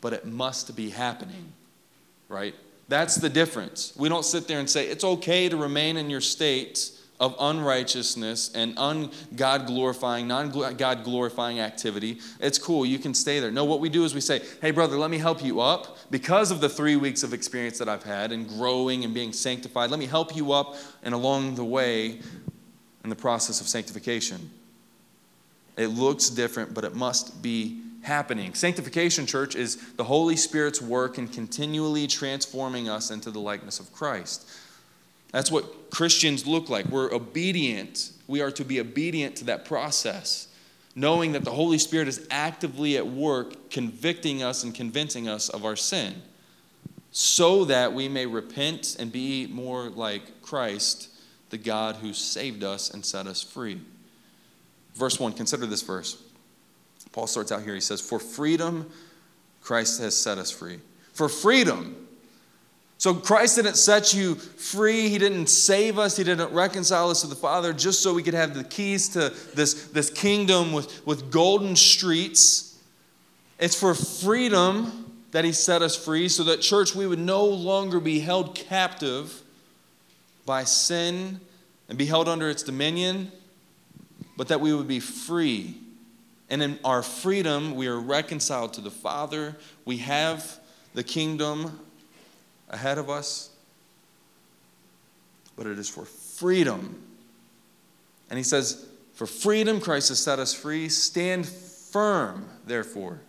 But 0.00 0.14
it 0.14 0.24
must 0.24 0.74
be 0.74 0.88
happening, 0.88 1.52
right? 2.30 2.54
That's 2.92 3.14
the 3.14 3.30
difference. 3.30 3.94
We 3.96 4.10
don't 4.10 4.22
sit 4.22 4.46
there 4.46 4.58
and 4.58 4.68
say, 4.68 4.86
it's 4.88 5.02
okay 5.02 5.48
to 5.48 5.56
remain 5.56 5.96
in 5.96 6.10
your 6.10 6.20
state 6.20 6.90
of 7.18 7.34
unrighteousness 7.40 8.50
and 8.54 8.78
un-God 8.78 9.66
glorifying, 9.66 10.28
non-God 10.28 11.02
glorifying 11.02 11.58
activity. 11.58 12.18
It's 12.38 12.58
cool, 12.58 12.84
you 12.84 12.98
can 12.98 13.14
stay 13.14 13.40
there. 13.40 13.50
No, 13.50 13.64
what 13.64 13.80
we 13.80 13.88
do 13.88 14.04
is 14.04 14.14
we 14.14 14.20
say, 14.20 14.42
hey, 14.60 14.72
brother, 14.72 14.98
let 14.98 15.10
me 15.10 15.16
help 15.16 15.42
you 15.42 15.58
up 15.62 15.96
because 16.10 16.50
of 16.50 16.60
the 16.60 16.68
three 16.68 16.96
weeks 16.96 17.22
of 17.22 17.32
experience 17.32 17.78
that 17.78 17.88
I've 17.88 18.02
had 18.02 18.30
and 18.30 18.46
growing 18.46 19.06
and 19.06 19.14
being 19.14 19.32
sanctified. 19.32 19.88
Let 19.88 19.98
me 19.98 20.04
help 20.04 20.36
you 20.36 20.52
up 20.52 20.76
and 21.02 21.14
along 21.14 21.54
the 21.54 21.64
way 21.64 22.20
in 23.04 23.08
the 23.08 23.16
process 23.16 23.62
of 23.62 23.68
sanctification. 23.68 24.50
It 25.78 25.86
looks 25.86 26.28
different, 26.28 26.74
but 26.74 26.84
it 26.84 26.94
must 26.94 27.40
be 27.40 27.80
happening. 28.02 28.54
Sanctification, 28.54 29.26
church, 29.26 29.54
is 29.56 29.76
the 29.94 30.04
Holy 30.04 30.36
Spirit's 30.36 30.82
work 30.82 31.18
in 31.18 31.28
continually 31.28 32.06
transforming 32.06 32.88
us 32.88 33.10
into 33.10 33.30
the 33.30 33.40
likeness 33.40 33.80
of 33.80 33.92
Christ. 33.92 34.48
That's 35.30 35.50
what 35.50 35.90
Christians 35.90 36.46
look 36.46 36.68
like. 36.68 36.86
We're 36.86 37.12
obedient. 37.12 38.10
We 38.26 38.42
are 38.42 38.50
to 38.52 38.64
be 38.64 38.80
obedient 38.80 39.36
to 39.36 39.44
that 39.44 39.64
process, 39.64 40.48
knowing 40.94 41.32
that 41.32 41.44
the 41.44 41.52
Holy 41.52 41.78
Spirit 41.78 42.08
is 42.08 42.26
actively 42.30 42.96
at 42.96 43.06
work 43.06 43.70
convicting 43.70 44.42
us 44.42 44.62
and 44.62 44.74
convincing 44.74 45.28
us 45.28 45.48
of 45.48 45.64
our 45.64 45.76
sin, 45.76 46.20
so 47.12 47.64
that 47.66 47.92
we 47.92 48.08
may 48.08 48.26
repent 48.26 48.96
and 48.98 49.10
be 49.10 49.46
more 49.46 49.88
like 49.88 50.42
Christ, 50.42 51.08
the 51.50 51.58
God 51.58 51.96
who 51.96 52.12
saved 52.12 52.64
us 52.64 52.90
and 52.90 53.04
set 53.04 53.26
us 53.26 53.42
free. 53.42 53.80
Verse 54.94 55.18
1, 55.18 55.32
consider 55.32 55.66
this 55.66 55.82
verse. 55.82 56.22
Paul 57.12 57.26
starts 57.26 57.52
out 57.52 57.62
here. 57.62 57.74
He 57.74 57.80
says, 57.80 58.00
For 58.00 58.18
freedom, 58.18 58.90
Christ 59.62 60.00
has 60.00 60.16
set 60.16 60.38
us 60.38 60.50
free. 60.50 60.78
For 61.12 61.28
freedom, 61.28 62.02
so 63.02 63.14
Christ 63.14 63.56
didn't 63.56 63.74
set 63.74 64.14
you 64.14 64.36
free. 64.36 65.08
He 65.08 65.18
didn't 65.18 65.48
save 65.48 65.98
us. 65.98 66.16
He 66.16 66.22
didn't 66.22 66.52
reconcile 66.52 67.10
us 67.10 67.22
to 67.22 67.26
the 67.26 67.34
Father 67.34 67.72
just 67.72 68.00
so 68.00 68.14
we 68.14 68.22
could 68.22 68.32
have 68.32 68.54
the 68.54 68.62
keys 68.62 69.08
to 69.08 69.30
this, 69.56 69.88
this 69.88 70.08
kingdom 70.08 70.72
with, 70.72 71.04
with 71.04 71.28
golden 71.32 71.74
streets. 71.74 72.80
It's 73.58 73.74
for 73.74 73.96
freedom 73.96 75.20
that 75.32 75.44
He 75.44 75.50
set 75.50 75.82
us 75.82 75.96
free 75.96 76.28
so 76.28 76.44
that, 76.44 76.60
church, 76.60 76.94
we 76.94 77.08
would 77.08 77.18
no 77.18 77.44
longer 77.44 77.98
be 77.98 78.20
held 78.20 78.54
captive 78.54 79.42
by 80.46 80.62
sin 80.62 81.40
and 81.88 81.98
be 81.98 82.06
held 82.06 82.28
under 82.28 82.48
its 82.48 82.62
dominion, 82.62 83.32
but 84.36 84.46
that 84.46 84.60
we 84.60 84.72
would 84.72 84.86
be 84.86 85.00
free. 85.00 85.74
And 86.52 86.62
in 86.62 86.78
our 86.84 87.02
freedom, 87.02 87.76
we 87.76 87.86
are 87.86 87.98
reconciled 87.98 88.74
to 88.74 88.82
the 88.82 88.90
Father. 88.90 89.56
We 89.86 89.96
have 89.96 90.60
the 90.92 91.02
kingdom 91.02 91.80
ahead 92.68 92.98
of 92.98 93.08
us, 93.08 93.48
but 95.56 95.66
it 95.66 95.78
is 95.78 95.88
for 95.88 96.04
freedom. 96.04 97.02
And 98.28 98.36
he 98.36 98.42
says, 98.42 98.86
For 99.14 99.26
freedom, 99.26 99.80
Christ 99.80 100.10
has 100.10 100.18
set 100.18 100.38
us 100.38 100.52
free. 100.52 100.90
Stand 100.90 101.48
firm, 101.48 102.50
therefore, 102.66 103.22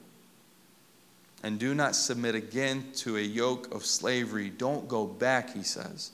and 1.43 1.57
do 1.57 1.73
not 1.73 1.95
submit 1.95 2.35
again 2.35 2.91
to 2.95 3.15
a 3.15 3.21
yoke 3.21 3.73
of 3.73 3.85
slavery. 3.85 4.49
Don't 4.49 4.89
go 4.89 5.07
back, 5.07 5.53
he 5.53 5.63
says. 5.63 6.11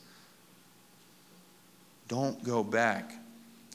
Don't 2.08 2.44
go 2.44 2.64
back. 2.64 3.14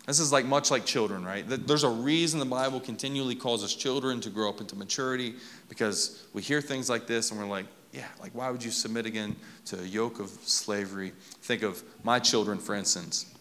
This 0.07 0.21
is 0.21 0.33
like 0.33 0.45
much 0.45 0.71
like 0.71 0.85
children, 0.85 1.25
right? 1.25 1.45
There's 1.47 1.85
a 1.85 1.89
reason 1.89 2.39
the 2.39 2.45
Bible 2.45 2.79
continually 2.79 3.35
calls 3.35 3.65
us 3.65 3.75
children 3.75 4.21
to 4.21 4.31
grow 4.31 4.51
up 4.51 4.61
into 4.61 4.77
maturity 4.77 5.35
because 5.69 6.27
we 6.35 6.43
hear 6.43 6.61
things 6.61 6.91
like 6.91 7.07
this 7.07 7.31
and 7.31 7.41
we're 7.41 7.47
like, 7.47 7.67
yeah, 7.93 8.09
like 8.21 8.35
why 8.35 8.51
would 8.51 8.63
you 8.63 8.71
submit 8.71 9.07
again 9.07 9.35
to 9.67 9.81
a 9.81 9.85
yoke 9.85 10.21
of 10.21 10.29
slavery? 10.43 11.13
Think 11.43 11.63
of 11.63 11.83
my 12.03 12.19
children, 12.19 12.59
for 12.59 12.75
instance. 12.75 13.33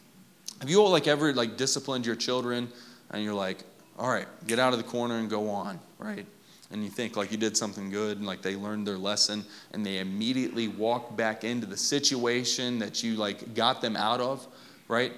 Have 0.61 0.69
you 0.69 0.81
all 0.81 0.91
like 0.91 1.07
ever 1.07 1.33
like 1.33 1.57
disciplined 1.57 2.05
your 2.05 2.15
children 2.15 2.69
and 3.11 3.23
you're 3.23 3.33
like, 3.33 3.63
all 3.99 4.09
right, 4.09 4.27
get 4.47 4.57
out 4.57 4.71
of 4.71 4.79
the 4.79 4.85
corner 4.85 5.17
and 5.17 5.29
go 5.29 5.49
on, 5.49 5.79
right? 5.99 6.25
And 6.71 6.83
you 6.83 6.89
think 6.89 7.17
like 7.17 7.31
you 7.31 7.37
did 7.37 7.57
something 7.57 7.89
good 7.89 8.17
and 8.17 8.25
like 8.25 8.41
they 8.41 8.55
learned 8.55 8.87
their 8.87 8.97
lesson 8.97 9.43
and 9.73 9.85
they 9.85 9.99
immediately 9.99 10.69
walk 10.69 11.17
back 11.17 11.43
into 11.43 11.67
the 11.67 11.77
situation 11.77 12.79
that 12.79 13.03
you 13.03 13.15
like 13.15 13.53
got 13.53 13.81
them 13.81 13.97
out 13.97 14.21
of, 14.21 14.47
right? 14.87 15.11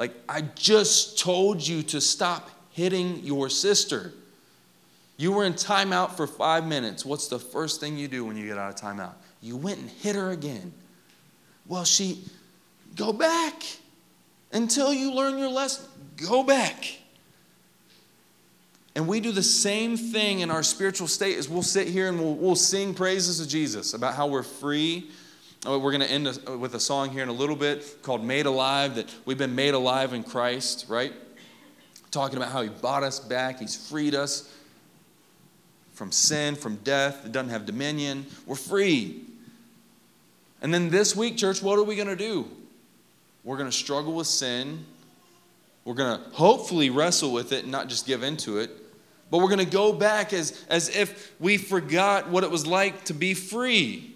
Like 0.00 0.14
I 0.26 0.40
just 0.40 1.18
told 1.18 1.60
you 1.64 1.82
to 1.82 2.00
stop 2.00 2.48
hitting 2.70 3.22
your 3.22 3.50
sister. 3.50 4.14
You 5.18 5.30
were 5.30 5.44
in 5.44 5.52
timeout 5.52 6.12
for 6.12 6.26
five 6.26 6.66
minutes. 6.66 7.04
What's 7.04 7.28
the 7.28 7.38
first 7.38 7.80
thing 7.80 7.98
you 7.98 8.08
do 8.08 8.24
when 8.24 8.34
you 8.34 8.46
get 8.46 8.56
out 8.56 8.70
of 8.70 8.80
timeout? 8.80 9.12
You 9.42 9.58
went 9.58 9.78
and 9.78 9.90
hit 9.90 10.16
her 10.16 10.30
again. 10.30 10.72
Well, 11.66 11.84
she, 11.84 12.24
go 12.96 13.12
back 13.12 13.62
until 14.52 14.90
you 14.90 15.12
learn 15.12 15.36
your 15.36 15.50
lesson. 15.50 15.84
Go 16.16 16.44
back. 16.44 16.98
And 18.94 19.06
we 19.06 19.20
do 19.20 19.32
the 19.32 19.42
same 19.42 19.98
thing 19.98 20.40
in 20.40 20.50
our 20.50 20.62
spiritual 20.62 21.08
state 21.08 21.36
as 21.36 21.46
we'll 21.46 21.62
sit 21.62 21.88
here 21.88 22.08
and 22.08 22.18
we'll, 22.18 22.36
we'll 22.36 22.56
sing 22.56 22.94
praises 22.94 23.38
of 23.38 23.48
Jesus 23.48 23.92
about 23.92 24.14
how 24.14 24.28
we're 24.28 24.42
free. 24.42 25.10
Uh, 25.66 25.78
we're 25.78 25.92
going 25.92 26.00
to 26.00 26.10
end 26.10 26.26
with 26.58 26.74
a 26.74 26.80
song 26.80 27.10
here 27.10 27.22
in 27.22 27.28
a 27.28 27.34
little 27.34 27.54
bit 27.54 28.02
called 28.02 28.24
Made 28.24 28.46
Alive, 28.46 28.94
that 28.94 29.14
we've 29.26 29.36
been 29.36 29.54
made 29.54 29.74
alive 29.74 30.14
in 30.14 30.24
Christ, 30.24 30.86
right? 30.88 31.12
Talking 32.10 32.38
about 32.38 32.50
how 32.50 32.62
He 32.62 32.70
bought 32.70 33.02
us 33.02 33.20
back, 33.20 33.60
He's 33.60 33.76
freed 33.76 34.14
us 34.14 34.50
from 35.92 36.12
sin, 36.12 36.56
from 36.56 36.76
death. 36.76 37.26
It 37.26 37.32
doesn't 37.32 37.50
have 37.50 37.66
dominion. 37.66 38.24
We're 38.46 38.56
free. 38.56 39.20
And 40.62 40.72
then 40.72 40.88
this 40.88 41.14
week, 41.14 41.36
church, 41.36 41.62
what 41.62 41.78
are 41.78 41.82
we 41.82 41.94
going 41.94 42.08
to 42.08 42.16
do? 42.16 42.48
We're 43.44 43.58
going 43.58 43.68
to 43.70 43.76
struggle 43.76 44.14
with 44.14 44.28
sin. 44.28 44.86
We're 45.84 45.92
going 45.92 46.18
to 46.18 46.30
hopefully 46.30 46.88
wrestle 46.88 47.34
with 47.34 47.52
it 47.52 47.64
and 47.64 47.72
not 47.72 47.90
just 47.90 48.06
give 48.06 48.22
into 48.22 48.60
it. 48.60 48.70
But 49.30 49.38
we're 49.38 49.48
going 49.48 49.58
to 49.58 49.66
go 49.70 49.92
back 49.92 50.32
as, 50.32 50.64
as 50.70 50.88
if 50.88 51.34
we 51.38 51.58
forgot 51.58 52.30
what 52.30 52.44
it 52.44 52.50
was 52.50 52.66
like 52.66 53.04
to 53.04 53.14
be 53.14 53.34
free. 53.34 54.14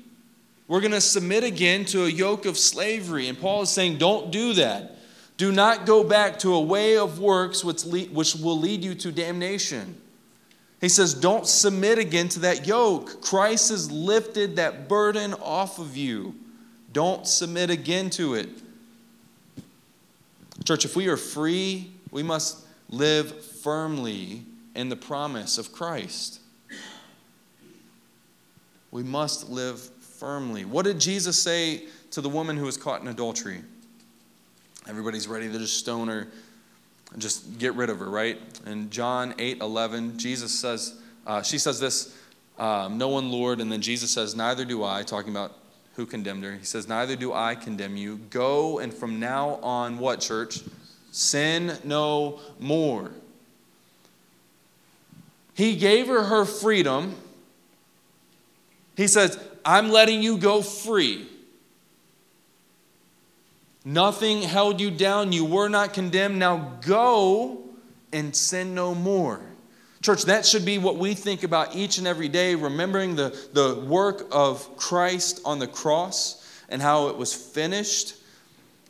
We're 0.67 0.81
going 0.81 0.93
to 0.93 1.01
submit 1.01 1.45
again 1.45 1.85
to 1.87 2.05
a 2.05 2.09
yoke 2.09 2.47
of 2.47 2.57
slavery. 2.57 3.29
And 3.29 3.39
Paul 3.39 3.63
is 3.63 3.71
saying, 3.71 3.99
don't 3.99 4.31
do 4.31 4.55
that. 4.55 4.97
Do 5.37 5.51
not 5.53 5.85
go 5.85 6.05
back 6.05 6.39
to 6.41 6.55
a 6.55 6.61
way 6.61 6.97
of 6.97 7.19
works 7.19 7.65
which, 7.65 7.85
lead, 7.85 8.15
which 8.15 8.37
will 8.37 8.59
lead 8.59 8.85
you 8.85 8.95
to 8.95 9.13
damnation. 9.13 9.97
He 10.81 10.89
says, 10.89 11.15
Don't 11.15 11.47
submit 11.47 11.99
again 11.99 12.29
to 12.31 12.41
that 12.41 12.67
yoke. 12.67 13.23
Christ 13.23 13.71
has 13.71 13.91
lifted 13.91 14.57
that 14.57 14.87
burden 14.87 15.33
off 15.35 15.79
of 15.79 15.97
you. 15.97 16.35
Don't 16.93 17.27
submit 17.27 17.71
again 17.71 18.11
to 18.11 18.35
it. 18.35 18.51
Church, 20.65 20.85
if 20.85 20.95
we 20.95 21.09
are 21.09 21.17
free, 21.17 21.91
we 22.11 22.23
must 22.23 22.65
live 22.91 23.45
firmly 23.45 24.45
in 24.77 24.89
the 24.89 24.97
promise 24.97 25.59
of 25.59 25.73
Christ. 25.73 26.41
We 28.91 29.03
must 29.03 29.49
live 29.49 29.89
firmly. 30.19 30.65
What 30.65 30.85
did 30.85 30.99
Jesus 30.99 31.41
say 31.41 31.85
to 32.11 32.21
the 32.21 32.29
woman 32.29 32.57
who 32.57 32.65
was 32.65 32.77
caught 32.77 33.01
in 33.01 33.09
adultery? 33.09 33.63
Everybody's 34.89 35.27
ready 35.27 35.51
to 35.51 35.59
just 35.59 35.79
stone 35.79 36.09
her 36.09 36.29
just 37.19 37.59
get 37.59 37.75
rid 37.75 37.91
of 37.91 38.01
her, 38.01 38.11
right? 38.11 38.41
In 38.67 38.91
John 38.91 39.35
8 39.39 39.61
11, 39.61 40.19
Jesus 40.19 40.59
says, 40.59 41.01
uh, 41.27 41.43
she 41.43 41.59
says 41.59 41.79
this, 41.79 42.17
um, 42.59 42.99
No 42.99 43.09
one, 43.09 43.31
Lord. 43.31 43.61
And 43.61 43.71
then 43.71 43.81
Jesus 43.81 44.11
says, 44.11 44.35
Neither 44.35 44.65
do 44.65 44.85
I, 44.85 45.03
talking 45.03 45.31
about 45.31 45.53
who 45.95 46.07
condemned 46.07 46.45
her. 46.45 46.55
He 46.55 46.65
says, 46.65 46.89
Neither 46.89 47.17
do 47.17 47.33
I 47.33 47.55
condemn 47.55 47.97
you. 47.97 48.17
Go 48.31 48.79
and 48.79 48.93
from 48.93 49.21
now 49.21 49.57
on, 49.63 49.99
what, 49.99 50.21
church? 50.21 50.61
Sin 51.13 51.79
no 51.85 52.41
more. 52.59 53.11
He 55.55 55.77
gave 55.77 56.09
her 56.09 56.25
her 56.25 56.45
freedom. 56.45 57.15
He 58.97 59.07
says, 59.07 59.39
I'm 59.65 59.91
letting 59.91 60.23
you 60.23 60.37
go 60.39 60.63
free. 60.63 61.27
Nothing 63.85 64.43
held 64.43 64.81
you 64.81 64.91
down. 64.91 65.33
You 65.33 65.45
were 65.45 65.69
not 65.69 65.93
condemned. 65.93 66.39
Now 66.39 66.79
go 66.81 67.63
and 68.13 68.35
sin 68.35 68.75
no 68.75 68.95
more. 68.95 69.41
Church, 70.01 70.25
that 70.25 70.45
should 70.45 70.65
be 70.65 70.79
what 70.79 70.97
we 70.97 71.15
think 71.15 71.45
about 71.45 71.75
each 71.75 71.99
and 71.99 72.07
every 72.07 72.29
day, 72.29 72.55
remembering 72.55 73.17
the, 73.17 73.35
the 73.53 73.75
work 73.87 74.27
of 74.31 74.77
Christ 74.77 75.41
on 75.45 75.59
the 75.59 75.67
cross 75.67 76.47
and 76.69 76.83
how 76.83 77.09
it 77.09 77.17
was 77.17 77.35
finished. 77.35 78.15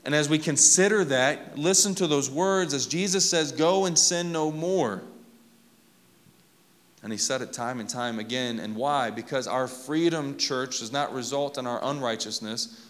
And 0.04 0.14
as 0.14 0.28
we 0.28 0.38
consider 0.38 1.04
that, 1.06 1.56
listen 1.56 1.94
to 1.96 2.06
those 2.06 2.30
words 2.30 2.74
as 2.74 2.86
Jesus 2.86 3.28
says, 3.28 3.52
Go 3.52 3.86
and 3.86 3.98
sin 3.98 4.32
no 4.32 4.50
more. 4.50 5.02
And 7.04 7.12
he 7.12 7.18
said 7.18 7.40
it 7.40 7.52
time 7.52 7.78
and 7.78 7.88
time 7.88 8.18
again. 8.18 8.58
And 8.58 8.74
why? 8.74 9.10
Because 9.10 9.46
our 9.46 9.68
freedom, 9.68 10.36
church, 10.36 10.80
does 10.80 10.90
not 10.90 11.14
result 11.14 11.56
in 11.58 11.66
our 11.66 11.78
unrighteousness, 11.84 12.88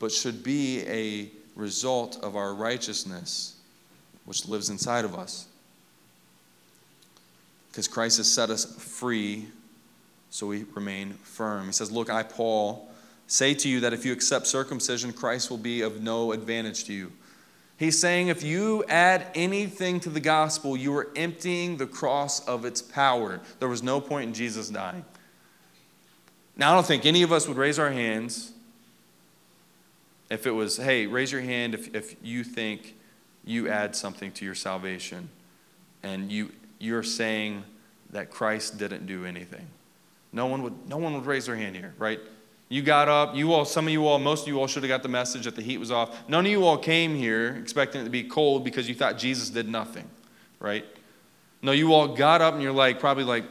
but 0.00 0.10
should 0.10 0.42
be 0.42 0.80
a 0.88 1.30
result 1.54 2.18
of 2.24 2.34
our 2.34 2.52
righteousness, 2.52 3.56
which 4.24 4.48
lives 4.48 4.70
inside 4.70 5.04
of 5.04 5.14
us 5.14 5.46
because 7.72 7.88
Christ 7.88 8.18
has 8.18 8.30
set 8.30 8.50
us 8.50 8.66
free, 8.66 9.46
so 10.28 10.46
we 10.46 10.64
remain 10.74 11.14
firm. 11.22 11.66
He 11.66 11.72
says, 11.72 11.90
Look, 11.90 12.10
I, 12.10 12.22
Paul, 12.22 12.86
say 13.26 13.54
to 13.54 13.68
you 13.68 13.80
that 13.80 13.94
if 13.94 14.04
you 14.04 14.12
accept 14.12 14.46
circumcision, 14.46 15.10
Christ 15.14 15.50
will 15.50 15.56
be 15.56 15.80
of 15.80 16.02
no 16.02 16.32
advantage 16.32 16.84
to 16.84 16.92
you. 16.92 17.12
He's 17.82 17.98
saying 17.98 18.28
if 18.28 18.44
you 18.44 18.84
add 18.84 19.26
anything 19.34 19.98
to 20.00 20.08
the 20.08 20.20
gospel, 20.20 20.76
you 20.76 20.96
are 20.96 21.10
emptying 21.16 21.78
the 21.78 21.86
cross 21.86 22.46
of 22.46 22.64
its 22.64 22.80
power. 22.80 23.40
There 23.58 23.68
was 23.68 23.82
no 23.82 24.00
point 24.00 24.28
in 24.28 24.34
Jesus 24.34 24.68
dying. 24.68 25.04
Now, 26.56 26.70
I 26.70 26.74
don't 26.76 26.86
think 26.86 27.06
any 27.06 27.24
of 27.24 27.32
us 27.32 27.48
would 27.48 27.56
raise 27.56 27.80
our 27.80 27.90
hands 27.90 28.52
if 30.30 30.46
it 30.46 30.52
was, 30.52 30.76
hey, 30.76 31.08
raise 31.08 31.32
your 31.32 31.40
hand 31.40 31.74
if, 31.74 31.92
if 31.92 32.14
you 32.22 32.44
think 32.44 32.94
you 33.44 33.68
add 33.68 33.96
something 33.96 34.30
to 34.30 34.44
your 34.44 34.54
salvation 34.54 35.28
and 36.04 36.30
you 36.30 36.52
you're 36.78 37.02
saying 37.02 37.64
that 38.10 38.30
Christ 38.30 38.78
didn't 38.78 39.06
do 39.06 39.24
anything. 39.24 39.66
No 40.32 40.46
one 40.46 40.62
would, 40.62 40.88
no 40.88 40.98
one 40.98 41.14
would 41.14 41.26
raise 41.26 41.46
their 41.46 41.56
hand 41.56 41.74
here, 41.74 41.94
right? 41.98 42.20
You 42.72 42.80
got 42.80 43.06
up, 43.06 43.36
you 43.36 43.52
all, 43.52 43.66
some 43.66 43.86
of 43.86 43.92
you 43.92 44.06
all, 44.06 44.18
most 44.18 44.44
of 44.44 44.48
you 44.48 44.58
all 44.58 44.66
should 44.66 44.82
have 44.82 44.88
got 44.88 45.02
the 45.02 45.08
message 45.10 45.44
that 45.44 45.54
the 45.54 45.60
heat 45.60 45.76
was 45.76 45.90
off. 45.90 46.26
None 46.26 46.46
of 46.46 46.50
you 46.50 46.64
all 46.64 46.78
came 46.78 47.14
here 47.14 47.54
expecting 47.60 48.00
it 48.00 48.04
to 48.04 48.10
be 48.10 48.24
cold 48.24 48.64
because 48.64 48.88
you 48.88 48.94
thought 48.94 49.18
Jesus 49.18 49.50
did 49.50 49.68
nothing, 49.68 50.08
right? 50.58 50.86
No, 51.60 51.72
you 51.72 51.92
all 51.92 52.08
got 52.08 52.40
up 52.40 52.54
and 52.54 52.62
you're 52.62 52.72
like, 52.72 52.98
probably 52.98 53.24
like, 53.24 53.44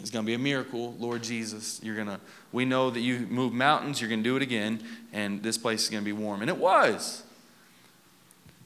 it's 0.00 0.08
going 0.08 0.24
to 0.24 0.26
be 0.26 0.32
a 0.32 0.38
miracle, 0.38 0.94
Lord 0.98 1.22
Jesus. 1.22 1.80
You're 1.82 1.96
going 1.96 2.06
to, 2.06 2.18
we 2.50 2.64
know 2.64 2.88
that 2.88 3.00
you 3.00 3.26
move 3.28 3.52
mountains, 3.52 4.00
you're 4.00 4.08
going 4.08 4.22
to 4.22 4.28
do 4.30 4.36
it 4.36 4.42
again, 4.42 4.82
and 5.12 5.42
this 5.42 5.58
place 5.58 5.82
is 5.82 5.90
going 5.90 6.02
to 6.02 6.06
be 6.06 6.14
warm. 6.14 6.40
And 6.40 6.48
it 6.48 6.56
was. 6.56 7.24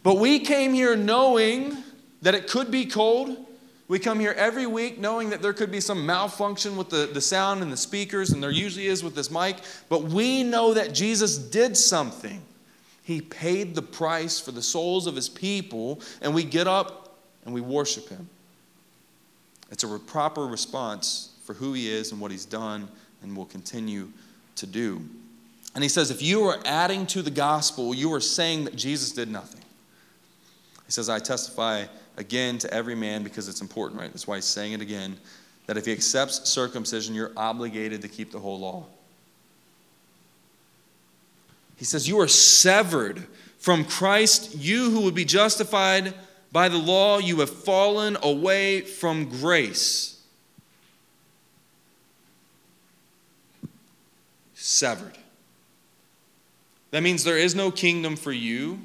But 0.05 0.19
we 0.19 0.39
came 0.39 0.73
here 0.73 0.95
knowing 0.95 1.77
that 2.23 2.37
it 2.37 2.47
could 2.47 2.71
be 2.71 2.87
cold, 2.87 3.45
we 3.91 3.99
come 3.99 4.21
here 4.21 4.35
every 4.37 4.69
week 4.69 5.01
knowing 5.01 5.31
that 5.31 5.43
there 5.43 5.53
could 5.53 5.73
be 5.73 5.81
some 5.81 6.07
malfunction 6.07 6.77
with 6.77 6.91
the, 6.91 7.11
the 7.13 7.21
sound 7.21 7.61
and 7.61 7.73
the 7.73 7.77
speakers, 7.77 8.31
and 8.31 8.41
there 8.41 8.53
usually 8.53 8.87
is 8.87 9.03
with 9.03 9.17
this 9.17 9.33
mic, 9.33 9.57
but 9.89 10.05
we 10.05 10.45
know 10.45 10.73
that 10.75 10.95
Jesus 10.95 11.37
did 11.37 11.77
something. 11.77 12.41
He 13.03 13.21
paid 13.21 13.75
the 13.75 13.83
price 13.83 14.39
for 14.39 14.53
the 14.53 14.63
souls 14.63 15.09
of 15.09 15.17
his 15.17 15.29
people, 15.29 16.01
and 16.23 16.33
we 16.33 16.45
get 16.45 16.69
up 16.69 17.19
and 17.45 17.53
we 17.53 17.61
worship 17.61 18.09
him. 18.09 18.29
It's 19.73 19.83
a 19.83 19.99
proper 19.99 20.47
response 20.47 21.33
for 21.43 21.55
who 21.55 21.73
he 21.73 21.91
is 21.91 22.13
and 22.13 22.21
what 22.21 22.31
he's 22.31 22.45
done 22.45 22.87
and 23.23 23.37
will 23.37 23.47
continue 23.47 24.11
to 24.55 24.67
do. 24.69 25.03
And 25.75 25.83
he 25.83 25.89
says, 25.89 26.13
if 26.13 26.23
you 26.23 26.45
are 26.45 26.61
adding 26.65 27.07
to 27.09 27.23
the 27.23 27.31
gospel, 27.33 27.93
you 27.93 28.13
are 28.15 28.21
saying 28.21 28.67
that 28.67 28.77
Jesus 28.77 29.11
did 29.11 29.29
nothing. 29.29 29.63
He 30.87 30.93
says, 30.93 31.09
I 31.09 31.19
testify 31.19 31.87
again 32.17 32.59
to 32.59 32.73
every 32.73 32.95
man 32.95 33.23
because 33.23 33.49
it's 33.49 33.61
important, 33.61 34.01
right? 34.01 34.11
That's 34.11 34.27
why 34.27 34.37
he's 34.37 34.45
saying 34.45 34.73
it 34.73 34.81
again 34.81 35.17
that 35.67 35.77
if 35.77 35.87
he 35.87 35.93
accepts 35.93 36.49
circumcision, 36.49 37.15
you're 37.15 37.33
obligated 37.37 38.03
to 38.03 38.09
keep 38.09 38.33
the 38.33 38.39
whole 38.39 38.59
law. 38.59 38.87
He 41.77 41.85
says, 41.85 42.09
You 42.09 42.21
are 42.21 42.29
severed 42.29 43.27
from 43.59 43.85
Christ, 43.85 44.57
you 44.57 44.91
who 44.91 45.03
would 45.03 45.15
be 45.15 45.25
justified 45.25 46.15
by 46.53 46.69
the 46.69 46.79
law, 46.79 47.19
you 47.19 47.41
have 47.41 47.51
fallen 47.51 48.17
away 48.23 48.81
from 48.81 49.29
grace. 49.29 50.21
Severed. 54.55 55.17
That 56.91 57.03
means 57.03 57.23
there 57.23 57.39
is 57.39 57.55
no 57.55 57.71
kingdom 57.71 58.17
for 58.17 58.33
you 58.33 58.81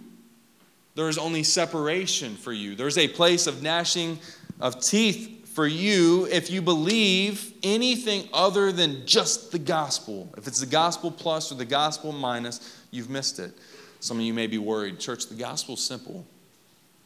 there 0.95 1.09
is 1.09 1.17
only 1.17 1.43
separation 1.43 2.35
for 2.35 2.53
you. 2.53 2.75
There's 2.75 2.97
a 2.97 3.07
place 3.07 3.47
of 3.47 3.61
gnashing 3.61 4.19
of 4.59 4.81
teeth 4.81 5.49
for 5.53 5.67
you 5.67 6.27
if 6.31 6.49
you 6.49 6.61
believe 6.61 7.53
anything 7.63 8.27
other 8.33 8.71
than 8.71 9.05
just 9.05 9.51
the 9.51 9.59
gospel. 9.59 10.33
If 10.37 10.47
it's 10.47 10.59
the 10.59 10.65
gospel 10.65 11.11
plus 11.11 11.51
or 11.51 11.55
the 11.55 11.65
gospel 11.65 12.11
minus, 12.11 12.81
you've 12.91 13.09
missed 13.09 13.39
it. 13.39 13.51
Some 13.99 14.17
of 14.17 14.23
you 14.23 14.33
may 14.33 14.47
be 14.47 14.57
worried. 14.57 14.99
Church, 14.99 15.27
the 15.27 15.35
gospel's 15.35 15.83
simple. 15.83 16.25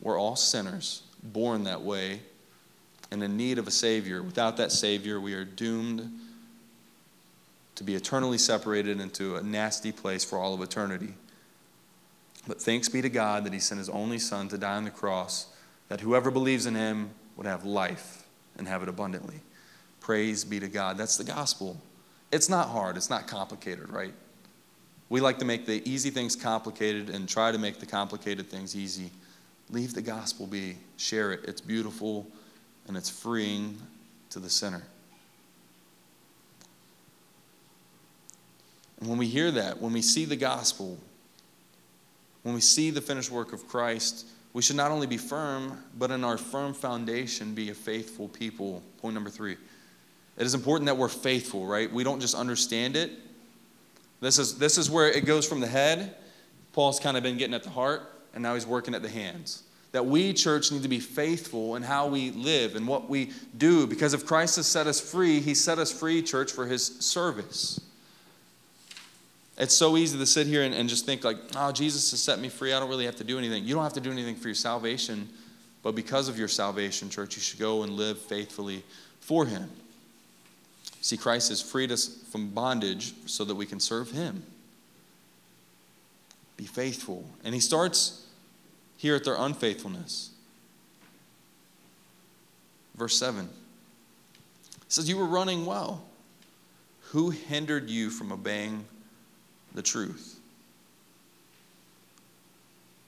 We're 0.01 0.19
all 0.19 0.35
sinners, 0.35 1.03
born 1.23 1.63
that 1.65 1.81
way, 1.81 2.21
and 3.11 3.21
in 3.23 3.37
need 3.37 3.57
of 3.57 3.67
a 3.67 3.71
Savior. 3.71 4.23
Without 4.23 4.57
that 4.57 4.71
Savior, 4.71 5.19
we 5.19 5.33
are 5.33 5.45
doomed 5.45 6.09
to 7.75 7.83
be 7.83 7.95
eternally 7.95 8.37
separated 8.37 8.99
into 8.99 9.35
a 9.35 9.43
nasty 9.43 9.91
place 9.91 10.23
for 10.23 10.37
all 10.37 10.53
of 10.53 10.61
eternity. 10.61 11.13
But 12.47 12.61
thanks 12.61 12.89
be 12.89 13.01
to 13.01 13.09
God 13.09 13.43
that 13.45 13.53
He 13.53 13.59
sent 13.59 13.79
His 13.79 13.89
only 13.89 14.19
Son 14.19 14.47
to 14.49 14.57
die 14.57 14.75
on 14.75 14.85
the 14.85 14.91
cross, 14.91 15.47
that 15.87 16.01
whoever 16.01 16.31
believes 16.31 16.65
in 16.65 16.75
Him 16.75 17.11
would 17.35 17.45
have 17.45 17.65
life 17.65 18.23
and 18.57 18.67
have 18.67 18.83
it 18.83 18.89
abundantly. 18.89 19.41
Praise 19.99 20.43
be 20.43 20.59
to 20.59 20.67
God. 20.67 20.97
That's 20.97 21.17
the 21.17 21.23
gospel. 21.23 21.79
It's 22.31 22.49
not 22.49 22.69
hard, 22.69 22.97
it's 22.97 23.09
not 23.09 23.27
complicated, 23.27 23.89
right? 23.89 24.13
We 25.09 25.21
like 25.21 25.39
to 25.39 25.45
make 25.45 25.65
the 25.65 25.87
easy 25.89 26.11
things 26.11 26.35
complicated 26.35 27.09
and 27.09 27.27
try 27.27 27.51
to 27.51 27.57
make 27.57 27.79
the 27.79 27.85
complicated 27.85 28.47
things 28.49 28.75
easy. 28.75 29.09
Leave 29.71 29.93
the 29.93 30.01
gospel 30.01 30.45
be, 30.45 30.77
share 30.97 31.31
it. 31.31 31.41
It's 31.45 31.61
beautiful 31.61 32.27
and 32.87 32.95
it's 32.95 33.09
freeing 33.09 33.77
to 34.29 34.39
the 34.39 34.49
sinner. 34.49 34.83
And 38.99 39.09
when 39.09 39.17
we 39.17 39.27
hear 39.27 39.49
that, 39.51 39.81
when 39.81 39.93
we 39.93 40.01
see 40.01 40.25
the 40.25 40.35
gospel, 40.35 40.99
when 42.49 42.55
we 42.55 42.61
see 42.61 42.89
the 42.89 42.99
finished 42.99 43.29
work 43.29 43.53
of 43.53 43.67
Christ, 43.67 44.25
we 44.53 44.63
should 44.63 44.75
not 44.75 44.89
only 44.89 45.05
be 45.05 45.17
firm, 45.17 45.77
but 45.99 46.09
in 46.09 46.23
our 46.23 46.35
firm 46.35 46.73
foundation 46.73 47.53
be 47.53 47.69
a 47.69 47.75
faithful 47.75 48.27
people. 48.27 48.81
Point 48.97 49.13
number 49.13 49.29
three. 49.29 49.51
It 50.35 50.47
is 50.47 50.55
important 50.55 50.87
that 50.87 50.97
we're 50.97 51.09
faithful, 51.09 51.67
right? 51.67 51.93
We 51.93 52.03
don't 52.03 52.19
just 52.19 52.33
understand 52.33 52.95
it. 52.95 53.11
This 54.19 54.39
is, 54.39 54.57
this 54.57 54.79
is 54.79 54.89
where 54.89 55.11
it 55.11 55.25
goes 55.25 55.47
from 55.47 55.59
the 55.59 55.67
head. 55.67 56.15
Paul's 56.73 56.99
kind 56.99 57.17
of 57.17 57.21
been 57.21 57.37
getting 57.37 57.53
at 57.53 57.61
the 57.61 57.69
heart, 57.69 58.01
and 58.33 58.41
now 58.41 58.55
he's 58.55 58.65
working 58.65 58.95
at 58.95 59.03
the 59.03 59.09
hands. 59.09 59.61
That 59.91 60.07
we, 60.07 60.33
church, 60.33 60.71
need 60.71 60.81
to 60.81 60.89
be 60.89 60.99
faithful 60.99 61.75
in 61.75 61.83
how 61.83 62.07
we 62.07 62.31
live 62.31 62.75
and 62.75 62.87
what 62.87 63.07
we 63.07 63.29
do. 63.59 63.85
Because 63.85 64.15
if 64.15 64.25
Christ 64.25 64.55
has 64.55 64.65
set 64.65 64.87
us 64.87 64.99
free, 64.99 65.39
he 65.39 65.53
set 65.53 65.77
us 65.77 65.91
free, 65.91 66.23
church, 66.23 66.51
for 66.51 66.65
his 66.65 66.83
service. 66.99 67.79
It's 69.59 69.75
so 69.75 69.97
easy 69.97 70.17
to 70.17 70.25
sit 70.25 70.47
here 70.47 70.63
and, 70.63 70.73
and 70.73 70.87
just 70.87 71.05
think 71.05 71.25
like, 71.25 71.37
oh, 71.57 71.71
Jesus 71.73 72.11
has 72.11 72.21
set 72.21 72.39
me 72.39 72.47
free. 72.47 72.73
I 72.73 72.79
don't 72.79 72.89
really 72.89 73.05
have 73.05 73.17
to 73.17 73.25
do 73.25 73.37
anything. 73.37 73.65
You 73.65 73.75
don't 73.75 73.83
have 73.83 73.93
to 73.93 74.01
do 74.01 74.11
anything 74.11 74.35
for 74.35 74.47
your 74.47 74.55
salvation, 74.55 75.27
but 75.83 75.95
because 75.95 76.29
of 76.29 76.39
your 76.39 76.47
salvation, 76.47 77.09
church, 77.09 77.35
you 77.35 77.41
should 77.41 77.59
go 77.59 77.83
and 77.83 77.93
live 77.93 78.17
faithfully 78.17 78.83
for 79.19 79.45
him. 79.45 79.69
See, 81.01 81.17
Christ 81.17 81.49
has 81.49 81.61
freed 81.61 81.91
us 81.91 82.07
from 82.31 82.49
bondage 82.49 83.13
so 83.25 83.43
that 83.45 83.55
we 83.55 83.65
can 83.65 83.81
serve 83.81 84.11
him. 84.11 84.43
Be 86.55 86.65
faithful. 86.65 87.25
And 87.43 87.53
he 87.53 87.61
starts 87.61 88.25
here 88.95 89.15
at 89.15 89.25
their 89.25 89.35
unfaithfulness. 89.35 90.31
Verse 92.95 93.17
7 93.17 93.45
it 93.45 94.93
says, 94.93 95.07
You 95.09 95.17
were 95.17 95.25
running 95.25 95.65
well. 95.65 96.05
Who 97.11 97.29
hindered 97.29 97.89
you 97.89 98.09
from 98.09 98.31
obeying 98.31 98.85
the 99.73 99.81
truth? 99.81 100.39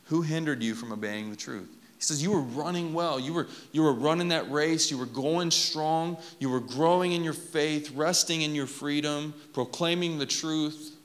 Who 0.06 0.22
hindered 0.22 0.62
you 0.62 0.76
from 0.76 0.92
obeying 0.92 1.30
the 1.30 1.38
truth? 1.38 1.70
He 1.98 2.04
says, 2.04 2.22
You 2.22 2.32
were 2.32 2.42
running 2.42 2.94
well. 2.94 3.20
You 3.20 3.34
were, 3.34 3.48
you 3.72 3.84
were 3.84 3.94
running 3.94 4.30
that 4.30 4.52
race. 4.52 4.90
You 4.90 4.98
were 4.98 5.06
going 5.06 5.52
strong. 5.52 6.18
You 6.40 6.50
were 6.50 6.60
growing 6.60 7.12
in 7.12 7.24
your 7.24 7.34
faith, 7.34 7.92
resting 7.92 8.42
in 8.42 8.56
your 8.56 8.68
freedom, 8.68 9.34
proclaiming 9.54 10.18
the 10.18 10.26
truth. 10.26 10.96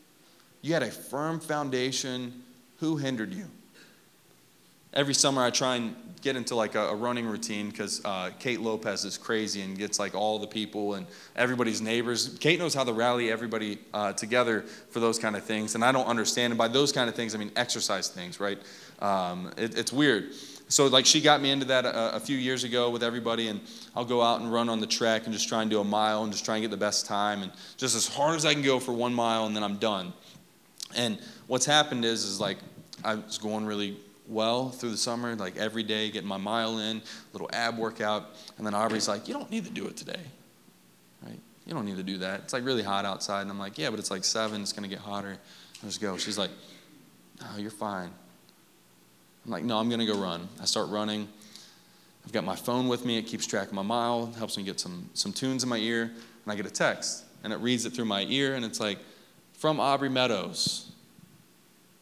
You 0.62 0.72
had 0.72 0.82
a 0.82 0.90
firm 0.90 1.38
foundation. 1.38 2.42
Who 2.78 2.96
hindered 2.96 3.32
you? 3.32 3.46
Every 4.92 5.14
summer, 5.14 5.42
I 5.42 5.50
try 5.50 5.76
and 5.76 5.94
get 6.26 6.34
into 6.34 6.56
like 6.56 6.74
a, 6.74 6.88
a 6.88 6.94
running 6.94 7.24
routine 7.24 7.70
because 7.70 8.04
uh, 8.04 8.30
Kate 8.40 8.60
Lopez 8.60 9.04
is 9.04 9.16
crazy 9.16 9.62
and 9.62 9.78
gets 9.78 10.00
like 10.00 10.12
all 10.12 10.40
the 10.40 10.46
people 10.48 10.94
and 10.94 11.06
everybody's 11.36 11.80
neighbors. 11.80 12.36
Kate 12.40 12.58
knows 12.58 12.74
how 12.74 12.82
to 12.82 12.92
rally 12.92 13.30
everybody 13.30 13.78
uh, 13.94 14.12
together 14.12 14.62
for 14.90 14.98
those 14.98 15.20
kind 15.20 15.36
of 15.36 15.44
things, 15.44 15.76
and 15.76 15.84
I 15.84 15.92
don't 15.92 16.06
understand. 16.06 16.50
And 16.50 16.58
by 16.58 16.66
those 16.66 16.90
kind 16.90 17.08
of 17.08 17.14
things, 17.14 17.36
I 17.36 17.38
mean 17.38 17.52
exercise 17.54 18.08
things, 18.08 18.40
right? 18.40 18.58
Um, 18.98 19.52
it, 19.56 19.78
it's 19.78 19.92
weird. 19.92 20.34
So 20.68 20.88
like 20.88 21.06
she 21.06 21.20
got 21.20 21.40
me 21.40 21.52
into 21.52 21.66
that 21.66 21.86
a, 21.86 22.16
a, 22.16 22.20
few 22.20 22.36
years 22.36 22.64
ago 22.64 22.90
with 22.90 23.04
everybody, 23.04 23.46
and 23.46 23.60
I'll 23.94 24.04
go 24.04 24.20
out 24.20 24.40
and 24.40 24.52
run 24.52 24.68
on 24.68 24.80
the 24.80 24.86
track 24.88 25.26
and 25.26 25.32
just 25.32 25.48
try 25.48 25.62
and 25.62 25.70
do 25.70 25.78
a 25.78 25.84
mile 25.84 26.24
and 26.24 26.32
just 26.32 26.44
try 26.44 26.56
and 26.56 26.62
get 26.62 26.72
the 26.72 26.76
best 26.76 27.06
time 27.06 27.42
and 27.42 27.52
just 27.76 27.94
as 27.94 28.08
hard 28.08 28.34
as 28.34 28.44
I 28.44 28.52
can 28.52 28.64
go 28.64 28.80
for 28.80 28.92
one 28.92 29.14
mile, 29.14 29.46
and 29.46 29.54
then 29.54 29.62
I'm 29.62 29.76
done. 29.76 30.12
And 30.96 31.20
what's 31.46 31.66
happened 31.66 32.04
is 32.04 32.24
is 32.24 32.40
like 32.40 32.58
I 33.04 33.14
was 33.14 33.38
going 33.38 33.64
really 33.64 33.96
well 34.28 34.70
through 34.70 34.90
the 34.90 34.96
summer, 34.96 35.34
like 35.36 35.56
every 35.56 35.82
day, 35.82 36.10
getting 36.10 36.28
my 36.28 36.36
mile 36.36 36.78
in, 36.78 36.98
a 36.98 37.02
little 37.32 37.50
ab 37.52 37.78
workout, 37.78 38.30
and 38.58 38.66
then 38.66 38.74
Aubrey's 38.74 39.08
like, 39.08 39.28
"You 39.28 39.34
don't 39.34 39.50
need 39.50 39.64
to 39.64 39.70
do 39.70 39.86
it 39.86 39.96
today, 39.96 40.20
right? 41.22 41.38
You 41.66 41.74
don't 41.74 41.84
need 41.84 41.96
to 41.96 42.02
do 42.02 42.18
that. 42.18 42.40
It's 42.40 42.52
like 42.52 42.64
really 42.64 42.82
hot 42.82 43.04
outside." 43.04 43.42
And 43.42 43.50
I'm 43.50 43.58
like, 43.58 43.78
"Yeah, 43.78 43.90
but 43.90 43.98
it's 43.98 44.10
like 44.10 44.24
seven. 44.24 44.62
It's 44.62 44.72
gonna 44.72 44.88
get 44.88 44.98
hotter. 44.98 45.38
Let's 45.82 45.98
go." 45.98 46.16
She's 46.16 46.38
like, 46.38 46.50
"No, 47.40 47.58
you're 47.58 47.70
fine." 47.70 48.10
I'm 49.46 49.52
like, 49.52 49.64
no, 49.64 49.78
I'm 49.78 49.88
to 49.88 50.04
go 50.04 50.18
run. 50.18 50.48
I 50.60 50.64
start 50.64 50.88
running. 50.90 51.28
I've 52.24 52.32
got 52.32 52.44
my 52.44 52.56
phone 52.56 52.88
with 52.88 53.04
me. 53.04 53.16
It 53.16 53.22
keeps 53.22 53.46
track 53.46 53.68
of 53.68 53.74
my 53.74 53.82
mile, 53.82 54.26
helps 54.32 54.56
me 54.56 54.64
get 54.64 54.80
some, 54.80 55.08
some 55.14 55.32
tunes 55.32 55.62
in 55.62 55.68
my 55.68 55.76
ear. 55.76 56.02
And 56.02 56.52
I 56.52 56.56
get 56.56 56.66
a 56.66 56.70
text, 56.70 57.24
and 57.44 57.52
it 57.52 57.56
reads 57.60 57.86
it 57.86 57.90
through 57.90 58.06
my 58.06 58.22
ear, 58.22 58.56
and 58.56 58.64
it's 58.64 58.80
like, 58.80 58.98
from 59.52 59.78
Aubrey 59.78 60.08
Meadows. 60.08 60.85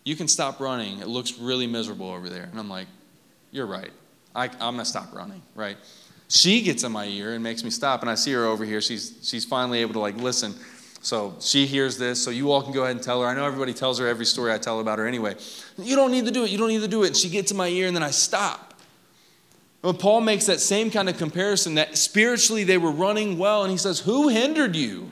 You 0.05 0.17
can 0.17 0.29
stop 0.29 0.61
running. 0.61 1.01
It 1.01 1.09
looks 1.09 1.39
really 1.39 1.67
miserable 1.67 2.11
over 2.11 2.29
there. 2.29 2.45
And 2.45 2.61
I'm 2.61 2.69
like, 2.69 2.87
you're 3.51 3.67
right. 3.67 3.91
I, 4.35 4.45
I'm 4.45 4.75
going 4.75 4.79
to 4.79 4.85
stop 4.85 5.15
running, 5.15 5.41
right? 5.55 5.77
She 6.29 6.63
gets 6.63 6.85
in 6.85 6.93
my 6.93 7.07
ear 7.07 7.35
and 7.35 7.43
makes 7.43 7.65
me 7.65 7.71
stop, 7.71 8.03
and 8.03 8.11
I 8.11 8.15
see 8.15 8.33
her 8.33 8.45
over 8.45 8.65
here. 8.65 8.81
She's, 8.81 9.19
she's 9.23 9.45
finally 9.45 9.81
able 9.81 9.95
to 9.95 10.01
like 10.01 10.17
listen. 10.17 10.55
So 11.01 11.37
she 11.41 11.67
hears 11.67 11.99
this, 11.99 12.23
so 12.23 12.31
you 12.31 12.51
all 12.51 12.63
can 12.63 12.73
go 12.73 12.83
ahead 12.83 12.97
and 12.97 13.05
tell 13.05 13.21
her. 13.23 13.29
I 13.29 13.35
know 13.35 13.45
everybody 13.45 13.75
tells 13.75 13.99
her 13.99 14.09
every 14.09 14.25
story 14.25 14.53
I 14.53 14.59
tell 14.59 14.81
about 14.81 14.99
her 14.99 15.07
anyway. 15.07 15.37
You 15.79 15.97
don't 15.97 16.11
need 16.11 16.25
to 16.25 16.31
do 16.31 16.45
it. 16.45 16.51
You 16.51 16.59
don't 16.59 16.69
need 16.69 16.81
to 16.81 16.89
do 16.89 17.05
it. 17.05 17.09
And 17.09 17.17
she 17.17 17.29
gets 17.29 17.51
in 17.51 17.57
my 17.57 17.69
ear, 17.69 17.87
and 17.87 17.95
then 17.95 18.03
I 18.03 18.11
stop. 18.11 18.75
Well, 19.83 19.93
Paul 19.93 20.23
makes 20.23 20.47
that 20.47 20.61
same 20.61 20.91
kind 20.91 21.11
of 21.11 21.19
comparison 21.19 21.75
that 21.75 21.99
spiritually 21.99 22.65
they 22.65 22.79
were 22.79 22.91
running 22.91 23.37
well, 23.37 23.63
and 23.63 23.71
he 23.71 23.77
says, 23.77 24.01
Who 24.01 24.29
hindered 24.29 24.75
you 24.75 25.11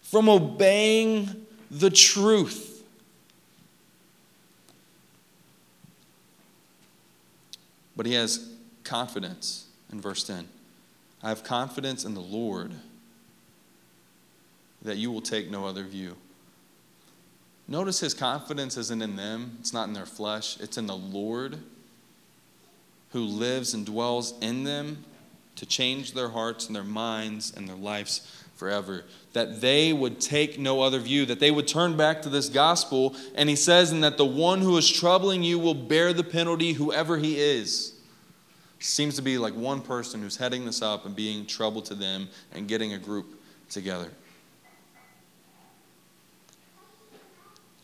from 0.00 0.28
obeying 0.30 1.46
the 1.70 1.90
truth? 1.90 2.69
But 8.00 8.06
he 8.06 8.14
has 8.14 8.48
confidence 8.82 9.66
in 9.92 10.00
verse 10.00 10.24
10. 10.24 10.48
I 11.22 11.28
have 11.28 11.44
confidence 11.44 12.06
in 12.06 12.14
the 12.14 12.20
Lord 12.22 12.72
that 14.80 14.96
you 14.96 15.12
will 15.12 15.20
take 15.20 15.50
no 15.50 15.66
other 15.66 15.84
view. 15.84 16.16
Notice 17.68 18.00
his 18.00 18.14
confidence 18.14 18.78
isn't 18.78 19.02
in 19.02 19.16
them, 19.16 19.58
it's 19.60 19.74
not 19.74 19.86
in 19.86 19.92
their 19.92 20.06
flesh, 20.06 20.58
it's 20.60 20.78
in 20.78 20.86
the 20.86 20.96
Lord 20.96 21.58
who 23.10 23.20
lives 23.20 23.74
and 23.74 23.84
dwells 23.84 24.32
in 24.40 24.64
them 24.64 25.04
to 25.56 25.66
change 25.66 26.14
their 26.14 26.30
hearts 26.30 26.68
and 26.68 26.74
their 26.74 26.82
minds 26.82 27.52
and 27.54 27.68
their 27.68 27.76
lives 27.76 28.39
forever. 28.60 29.04
That 29.32 29.60
they 29.60 29.92
would 29.92 30.20
take 30.20 30.58
no 30.58 30.82
other 30.82 31.00
view, 31.00 31.24
that 31.26 31.40
they 31.40 31.50
would 31.50 31.66
turn 31.66 31.96
back 31.96 32.22
to 32.22 32.28
this 32.28 32.48
gospel. 32.48 33.16
And 33.34 33.48
he 33.48 33.56
says, 33.56 33.90
and 33.90 34.04
that 34.04 34.18
the 34.18 34.26
one 34.26 34.60
who 34.60 34.76
is 34.76 34.88
troubling 34.88 35.42
you 35.42 35.58
will 35.58 35.74
bear 35.74 36.12
the 36.12 36.22
penalty, 36.22 36.74
whoever 36.74 37.16
he 37.16 37.40
is. 37.40 37.94
Seems 38.78 39.16
to 39.16 39.22
be 39.22 39.38
like 39.38 39.54
one 39.54 39.80
person 39.80 40.22
who's 40.22 40.36
heading 40.36 40.64
this 40.64 40.82
up 40.82 41.06
and 41.06 41.16
being 41.16 41.46
trouble 41.46 41.82
to 41.82 41.94
them 41.94 42.28
and 42.52 42.68
getting 42.68 42.92
a 42.92 42.98
group 42.98 43.40
together. 43.68 44.10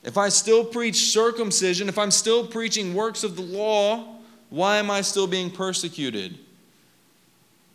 If 0.05 0.17
I 0.17 0.29
still 0.29 0.65
preach 0.65 1.11
circumcision, 1.11 1.89
if 1.89 1.99
I'm 1.99 2.13
still 2.13 2.47
preaching 2.47 2.95
works 2.95 3.25
of 3.25 3.35
the 3.35 3.43
law, 3.43 4.19
why 4.51 4.77
am 4.77 4.91
I 4.91 5.01
still 5.01 5.27
being 5.27 5.51
persecuted? 5.51 6.39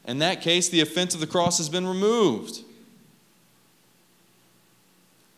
In 0.06 0.20
that 0.20 0.42
case, 0.42 0.70
the 0.70 0.82
offense 0.82 1.14
of 1.14 1.20
the 1.20 1.28
cross 1.28 1.58
has 1.58 1.68
been 1.68 1.86
removed. 1.86 2.62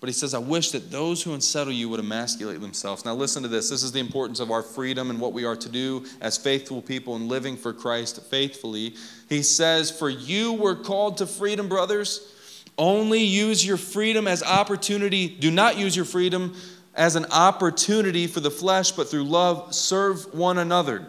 But 0.03 0.09
he 0.09 0.13
says, 0.15 0.33
I 0.33 0.39
wish 0.39 0.71
that 0.71 0.91
those 0.91 1.23
who 1.23 1.33
unsettle 1.33 1.71
you 1.71 1.87
would 1.87 2.01
emasculate 2.01 2.59
themselves. 2.59 3.05
Now, 3.05 3.13
listen 3.13 3.41
to 3.43 3.47
this. 3.47 3.69
This 3.69 3.83
is 3.83 3.93
the 3.93 4.01
importance 4.01 4.41
of 4.41 4.51
our 4.51 4.61
freedom 4.61 5.09
and 5.09 5.17
what 5.17 5.31
we 5.31 5.45
are 5.45 5.55
to 5.55 5.69
do 5.69 6.05
as 6.19 6.37
faithful 6.37 6.81
people 6.81 7.15
and 7.15 7.29
living 7.29 7.55
for 7.55 7.71
Christ 7.71 8.21
faithfully. 8.23 8.95
He 9.29 9.41
says, 9.43 9.89
For 9.89 10.09
you 10.09 10.51
were 10.51 10.75
called 10.75 11.19
to 11.19 11.25
freedom, 11.25 11.69
brothers. 11.69 12.67
Only 12.77 13.23
use 13.23 13.65
your 13.65 13.77
freedom 13.77 14.27
as 14.27 14.43
opportunity. 14.43 15.29
Do 15.29 15.49
not 15.49 15.77
use 15.77 15.95
your 15.95 16.03
freedom 16.03 16.53
as 16.95 17.15
an 17.15 17.27
opportunity 17.31 18.27
for 18.27 18.41
the 18.41 18.51
flesh, 18.51 18.91
but 18.91 19.07
through 19.07 19.23
love 19.23 19.73
serve 19.73 20.33
one 20.33 20.57
another. 20.57 21.07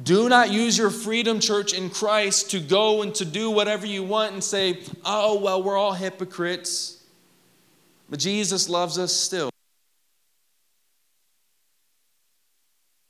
Do 0.00 0.28
not 0.28 0.50
use 0.50 0.78
your 0.78 0.90
freedom, 0.90 1.38
church, 1.38 1.74
in 1.74 1.90
Christ 1.90 2.50
to 2.52 2.60
go 2.60 3.02
and 3.02 3.14
to 3.16 3.24
do 3.24 3.50
whatever 3.50 3.86
you 3.86 4.02
want 4.02 4.32
and 4.32 4.42
say, 4.42 4.80
oh, 5.04 5.38
well, 5.38 5.62
we're 5.62 5.76
all 5.76 5.92
hypocrites. 5.92 7.02
But 8.08 8.18
Jesus 8.18 8.68
loves 8.68 8.98
us 8.98 9.12
still. 9.12 9.50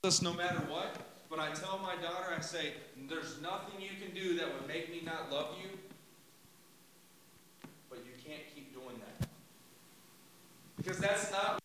Us 0.03 0.23
no 0.23 0.33
matter 0.33 0.59
what. 0.69 0.97
But 1.31 1.39
I 1.39 1.53
tell 1.53 1.79
my 1.79 1.95
daughter, 2.03 2.35
I 2.37 2.41
say, 2.41 2.73
there's 3.09 3.41
nothing 3.41 3.81
you 3.81 3.91
can 4.05 4.13
do 4.15 4.37
that 4.39 4.53
would 4.53 4.67
make 4.67 4.91
me 4.91 5.03
not 5.05 5.31
love 5.31 5.55
you. 5.63 5.69
But 7.89 7.99
you 7.99 8.13
can't 8.27 8.43
keep 8.55 8.75
doing 8.75 9.01
that. 9.21 9.29
Because 10.77 10.99
that's 10.99 11.31
not 11.31 11.62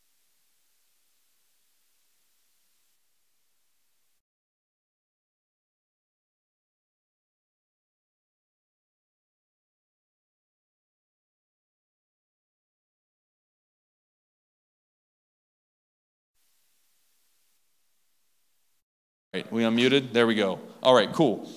Right, 19.37 19.51
we 19.51 19.61
unmuted? 19.61 20.13
There 20.13 20.25
we 20.25 20.33
go. 20.33 20.59
All 20.81 20.95
right, 20.95 21.13
cool. 21.13 21.47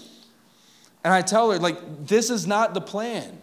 And 1.03 1.15
I 1.15 1.23
tell 1.23 1.51
her, 1.51 1.59
like, 1.59 2.07
this 2.07 2.29
is 2.29 2.47
not 2.47 2.75
the 2.75 2.81
plan. 2.83 3.39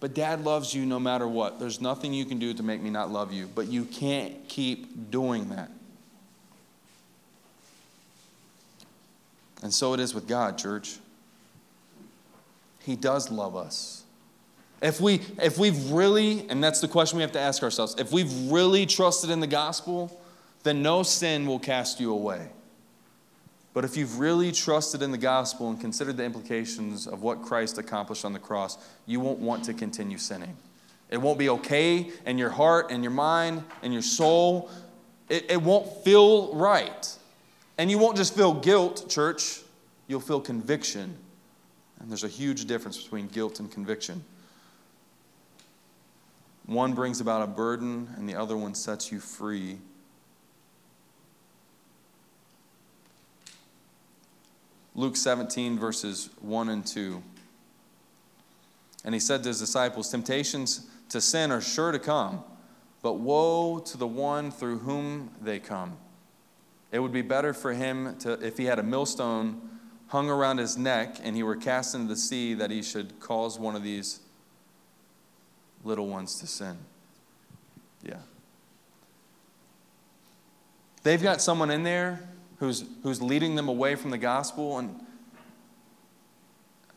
But 0.00 0.14
dad 0.14 0.42
loves 0.42 0.74
you 0.74 0.86
no 0.86 0.98
matter 0.98 1.28
what. 1.28 1.60
There's 1.60 1.78
nothing 1.78 2.14
you 2.14 2.24
can 2.24 2.38
do 2.38 2.54
to 2.54 2.62
make 2.62 2.80
me 2.80 2.88
not 2.88 3.10
love 3.10 3.30
you, 3.30 3.50
but 3.54 3.68
you 3.68 3.84
can't 3.84 4.48
keep 4.48 5.10
doing 5.10 5.50
that. 5.50 5.70
And 9.62 9.72
so 9.72 9.92
it 9.92 10.00
is 10.00 10.14
with 10.14 10.26
God, 10.26 10.56
church. 10.56 10.96
He 12.80 12.96
does 12.96 13.30
love 13.30 13.54
us. 13.54 14.02
If 14.80 14.98
we 14.98 15.20
if 15.42 15.58
we've 15.58 15.90
really, 15.90 16.48
and 16.48 16.64
that's 16.64 16.80
the 16.80 16.88
question 16.88 17.18
we 17.18 17.22
have 17.22 17.32
to 17.32 17.40
ask 17.40 17.62
ourselves, 17.62 17.96
if 17.98 18.12
we've 18.12 18.32
really 18.50 18.86
trusted 18.86 19.28
in 19.28 19.40
the 19.40 19.46
gospel, 19.46 20.18
then 20.62 20.82
no 20.82 21.02
sin 21.02 21.46
will 21.46 21.60
cast 21.60 22.00
you 22.00 22.12
away. 22.12 22.48
But 23.74 23.84
if 23.84 23.96
you've 23.96 24.18
really 24.18 24.52
trusted 24.52 25.02
in 25.02 25.12
the 25.12 25.18
gospel 25.18 25.70
and 25.70 25.80
considered 25.80 26.16
the 26.16 26.24
implications 26.24 27.06
of 27.06 27.22
what 27.22 27.42
Christ 27.42 27.78
accomplished 27.78 28.24
on 28.24 28.32
the 28.32 28.38
cross, 28.38 28.76
you 29.06 29.18
won't 29.18 29.38
want 29.38 29.64
to 29.64 29.74
continue 29.74 30.18
sinning. 30.18 30.56
It 31.08 31.16
won't 31.18 31.38
be 31.38 31.48
okay 31.48 32.10
in 32.26 32.38
your 32.38 32.50
heart 32.50 32.90
and 32.90 33.02
your 33.02 33.12
mind 33.12 33.64
and 33.82 33.92
your 33.92 34.02
soul. 34.02 34.70
It, 35.28 35.50
it 35.50 35.62
won't 35.62 36.04
feel 36.04 36.54
right. 36.54 37.18
And 37.78 37.90
you 37.90 37.98
won't 37.98 38.16
just 38.16 38.34
feel 38.34 38.52
guilt, 38.52 39.08
church, 39.08 39.60
you'll 40.06 40.20
feel 40.20 40.40
conviction. 40.40 41.16
And 42.00 42.10
there's 42.10 42.24
a 42.24 42.28
huge 42.28 42.66
difference 42.66 43.02
between 43.02 43.28
guilt 43.28 43.58
and 43.58 43.70
conviction. 43.70 44.24
One 46.66 46.92
brings 46.92 47.20
about 47.20 47.42
a 47.42 47.46
burden, 47.46 48.08
and 48.16 48.28
the 48.28 48.34
other 48.34 48.56
one 48.56 48.74
sets 48.74 49.10
you 49.10 49.20
free 49.20 49.78
Luke 54.94 55.16
17, 55.16 55.78
verses 55.78 56.30
1 56.40 56.68
and 56.68 56.86
2. 56.86 57.22
And 59.04 59.14
he 59.14 59.20
said 59.20 59.42
to 59.42 59.48
his 59.48 59.58
disciples, 59.58 60.10
Temptations 60.10 60.86
to 61.08 61.20
sin 61.20 61.50
are 61.50 61.60
sure 61.60 61.92
to 61.92 61.98
come, 61.98 62.44
but 63.02 63.14
woe 63.14 63.78
to 63.78 63.96
the 63.96 64.06
one 64.06 64.50
through 64.50 64.78
whom 64.78 65.30
they 65.40 65.58
come. 65.58 65.96
It 66.90 66.98
would 66.98 67.12
be 67.12 67.22
better 67.22 67.54
for 67.54 67.72
him 67.72 68.16
to, 68.18 68.32
if 68.44 68.58
he 68.58 68.66
had 68.66 68.78
a 68.78 68.82
millstone 68.82 69.60
hung 70.08 70.28
around 70.28 70.58
his 70.58 70.76
neck 70.76 71.16
and 71.22 71.34
he 71.34 71.42
were 71.42 71.56
cast 71.56 71.94
into 71.94 72.08
the 72.08 72.16
sea 72.16 72.52
that 72.54 72.70
he 72.70 72.82
should 72.82 73.18
cause 73.18 73.58
one 73.58 73.74
of 73.74 73.82
these 73.82 74.20
little 75.84 76.06
ones 76.06 76.38
to 76.40 76.46
sin. 76.46 76.76
Yeah. 78.02 78.18
They've 81.02 81.22
got 81.22 81.40
someone 81.40 81.70
in 81.70 81.82
there 81.82 82.20
who's, 82.62 82.84
who's 83.02 83.20
leading 83.20 83.56
them 83.56 83.68
away 83.68 83.96
from 83.96 84.12
the 84.12 84.18
gospel, 84.18 84.78
and 84.78 84.94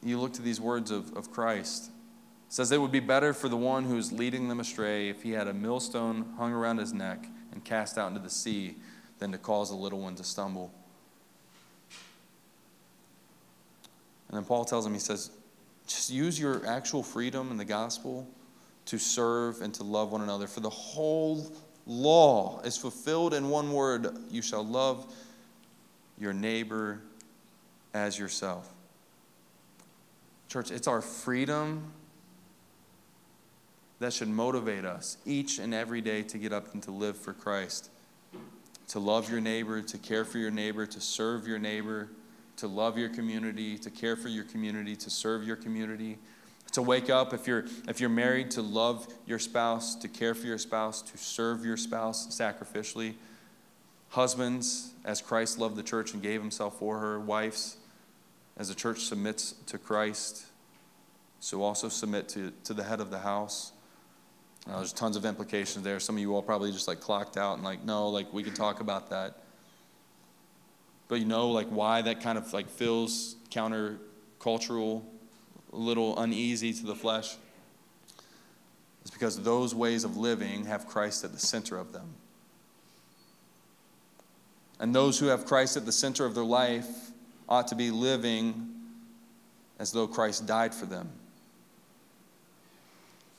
you 0.04 0.20
look 0.20 0.32
to 0.34 0.44
these 0.44 0.62
words 0.62 0.92
of, 0.92 1.12
of 1.18 1.32
Christ. 1.32 1.88
It 1.88 2.54
says 2.54 2.72
it 2.72 2.80
would 2.80 2.92
be 2.92 3.00
better 3.00 3.34
for 3.34 3.50
the 3.50 3.58
one 3.58 3.86
who's 3.86 4.12
leading 4.12 4.48
them 4.48 4.60
astray 4.60 5.10
if 5.10 5.24
he 5.24 5.32
had 5.32 5.48
a 5.48 5.56
millstone 5.56 6.36
hung 6.38 6.54
around 6.54 6.78
his 6.78 6.94
neck 6.94 7.26
and 7.52 7.66
cast 7.66 7.98
out 7.98 8.10
into 8.10 8.20
the 8.20 8.30
sea 8.30 8.76
than 9.18 9.32
to 9.32 9.40
cause 9.40 9.72
a 9.72 9.76
little 9.76 10.02
one 10.02 10.14
to 10.18 10.24
stumble. 10.24 10.72
And 14.30 14.38
then 14.38 14.46
Paul 14.46 14.66
tells 14.66 14.86
him, 14.86 14.94
he 14.94 15.00
says, 15.00 15.32
just 15.88 16.12
use 16.12 16.40
your 16.40 16.64
actual 16.68 17.02
freedom 17.02 17.50
in 17.50 17.58
the 17.58 17.66
gospel 17.66 18.28
to 18.86 19.00
serve 19.00 19.64
and 19.64 19.74
to 19.74 19.84
love 19.84 20.12
one 20.12 20.22
another. 20.22 20.46
For 20.46 20.60
the 20.60 20.70
whole 20.70 21.52
law 21.88 22.62
is 22.62 22.78
fulfilled 22.78 23.34
in 23.34 23.50
one 23.50 23.74
word 23.74 24.16
you 24.30 24.44
shall 24.44 24.64
love 24.64 25.12
your 26.20 26.34
neighbor 26.34 27.02
as 27.94 28.18
yourself. 28.18 28.70
Church, 30.48 30.72
it's 30.72 30.88
our 30.88 31.02
freedom 31.02 31.92
that 34.00 34.14
should 34.14 34.30
motivate 34.30 34.86
us 34.86 35.18
each 35.26 35.60
and 35.60 35.74
every 35.74 36.02
day 36.02 36.22
to 36.24 36.38
get 36.38 36.54
up 36.54 36.74
and 36.74 36.84
to 36.84 36.92
live 36.92 37.18
for 37.18 37.34
Christ. 37.34 37.90
To 38.90 39.00
love 39.00 39.32
your 39.32 39.42
neighbor, 39.42 39.82
to 39.82 39.98
care 39.98 40.26
for 40.26 40.38
your 40.38 40.52
neighbor, 40.52 40.86
to 40.86 41.02
serve 41.02 41.48
your 41.48 41.58
neighbor, 41.58 42.10
to 42.58 42.68
love 42.68 42.98
your 42.98 43.10
community, 43.10 43.78
to 43.80 43.90
care 43.90 44.16
for 44.16 44.28
your 44.28 44.44
community, 44.44 44.96
to 44.96 45.10
serve 45.10 45.46
your 45.46 45.56
community. 45.56 46.18
To 46.74 46.82
wake 46.82 47.10
up 47.10 47.34
if 47.34 47.48
you're 47.48 47.66
if 47.88 48.00
you're 48.00 48.10
married 48.10 48.52
to 48.52 48.62
love 48.62 49.08
your 49.26 49.40
spouse, 49.40 49.96
to 49.96 50.08
care 50.08 50.36
for 50.36 50.46
your 50.46 50.58
spouse, 50.58 51.02
to 51.04 51.18
serve 51.18 51.66
your 51.66 51.78
spouse 51.78 52.28
sacrificially. 52.28 53.14
Husbands, 54.16 54.94
as 55.04 55.22
Christ 55.22 55.60
loved 55.60 55.76
the 55.76 55.84
church 55.84 56.14
and 56.14 56.24
gave 56.24 56.40
himself 56.40 56.80
for 56.80 57.00
her, 57.00 57.20
wives, 57.20 57.76
as 58.56 58.70
the 58.70 58.74
church 58.74 59.02
submits 59.02 59.56
to 59.66 59.78
Christ, 59.78 60.46
so 61.42 61.62
also 61.62 61.90
submit 61.90 62.30
to, 62.30 62.54
to 62.64 62.74
the 62.74 62.86
head 62.86 63.02
of 63.02 63.12
the 63.12 63.20
house. 63.20 63.74
Uh, 64.70 64.78
there's 64.78 64.94
tons 64.94 65.18
of 65.18 65.26
implications 65.26 65.84
there. 65.84 66.00
Some 66.00 66.16
of 66.16 66.22
you 66.22 66.34
all 66.34 66.42
probably 66.42 66.72
just 66.72 66.88
like 66.88 67.02
clocked 67.02 67.36
out 67.36 67.56
and 67.56 67.64
like, 67.66 67.84
no, 67.84 68.08
like 68.08 68.32
we 68.32 68.42
can 68.42 68.54
talk 68.54 68.80
about 68.80 69.10
that. 69.10 69.44
But 71.10 71.20
you 71.20 71.26
know, 71.26 71.50
like 71.50 71.68
why 71.68 72.02
that 72.04 72.22
kind 72.22 72.38
of 72.38 72.54
like 72.54 72.70
feels 72.70 73.36
countercultural, 73.52 75.04
a 75.74 75.76
little 75.76 76.18
uneasy 76.18 76.72
to 76.72 76.86
the 76.86 76.96
flesh? 76.96 77.36
It's 79.02 79.12
because 79.12 79.44
those 79.44 79.76
ways 79.76 80.06
of 80.06 80.16
living 80.16 80.68
have 80.68 80.88
Christ 80.88 81.26
at 81.26 81.34
the 81.34 81.40
center 81.40 81.78
of 81.78 81.92
them. 81.92 82.16
And 84.80 84.94
those 84.94 85.20
who 85.20 85.28
have 85.28 85.46
Christ 85.46 85.78
at 85.78 85.86
the 85.86 85.92
center 85.92 86.26
of 86.26 86.36
their 86.36 86.44
life 86.44 87.12
ought 87.48 87.68
to 87.70 87.76
be 87.76 87.92
living 87.92 88.72
as 89.80 89.92
though 89.92 90.08
Christ 90.08 90.46
died 90.46 90.74
for 90.74 90.86
them. 90.86 91.10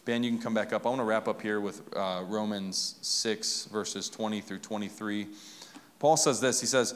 Ben, 0.05 0.22
you 0.22 0.30
can 0.30 0.39
come 0.41 0.55
back 0.55 0.72
up. 0.72 0.87
I 0.87 0.89
want 0.89 1.01
to 1.01 1.05
wrap 1.05 1.26
up 1.26 1.43
here 1.43 1.61
with 1.61 1.82
uh, 1.97 2.22
Romans 2.26 2.95
6, 3.03 3.66
verses 3.72 4.09
20 4.09 4.41
through 4.41 4.61
23. 4.61 5.26
Paul 5.99 6.16
says 6.16 6.41
this 6.41 6.61
He 6.61 6.66
says, 6.66 6.95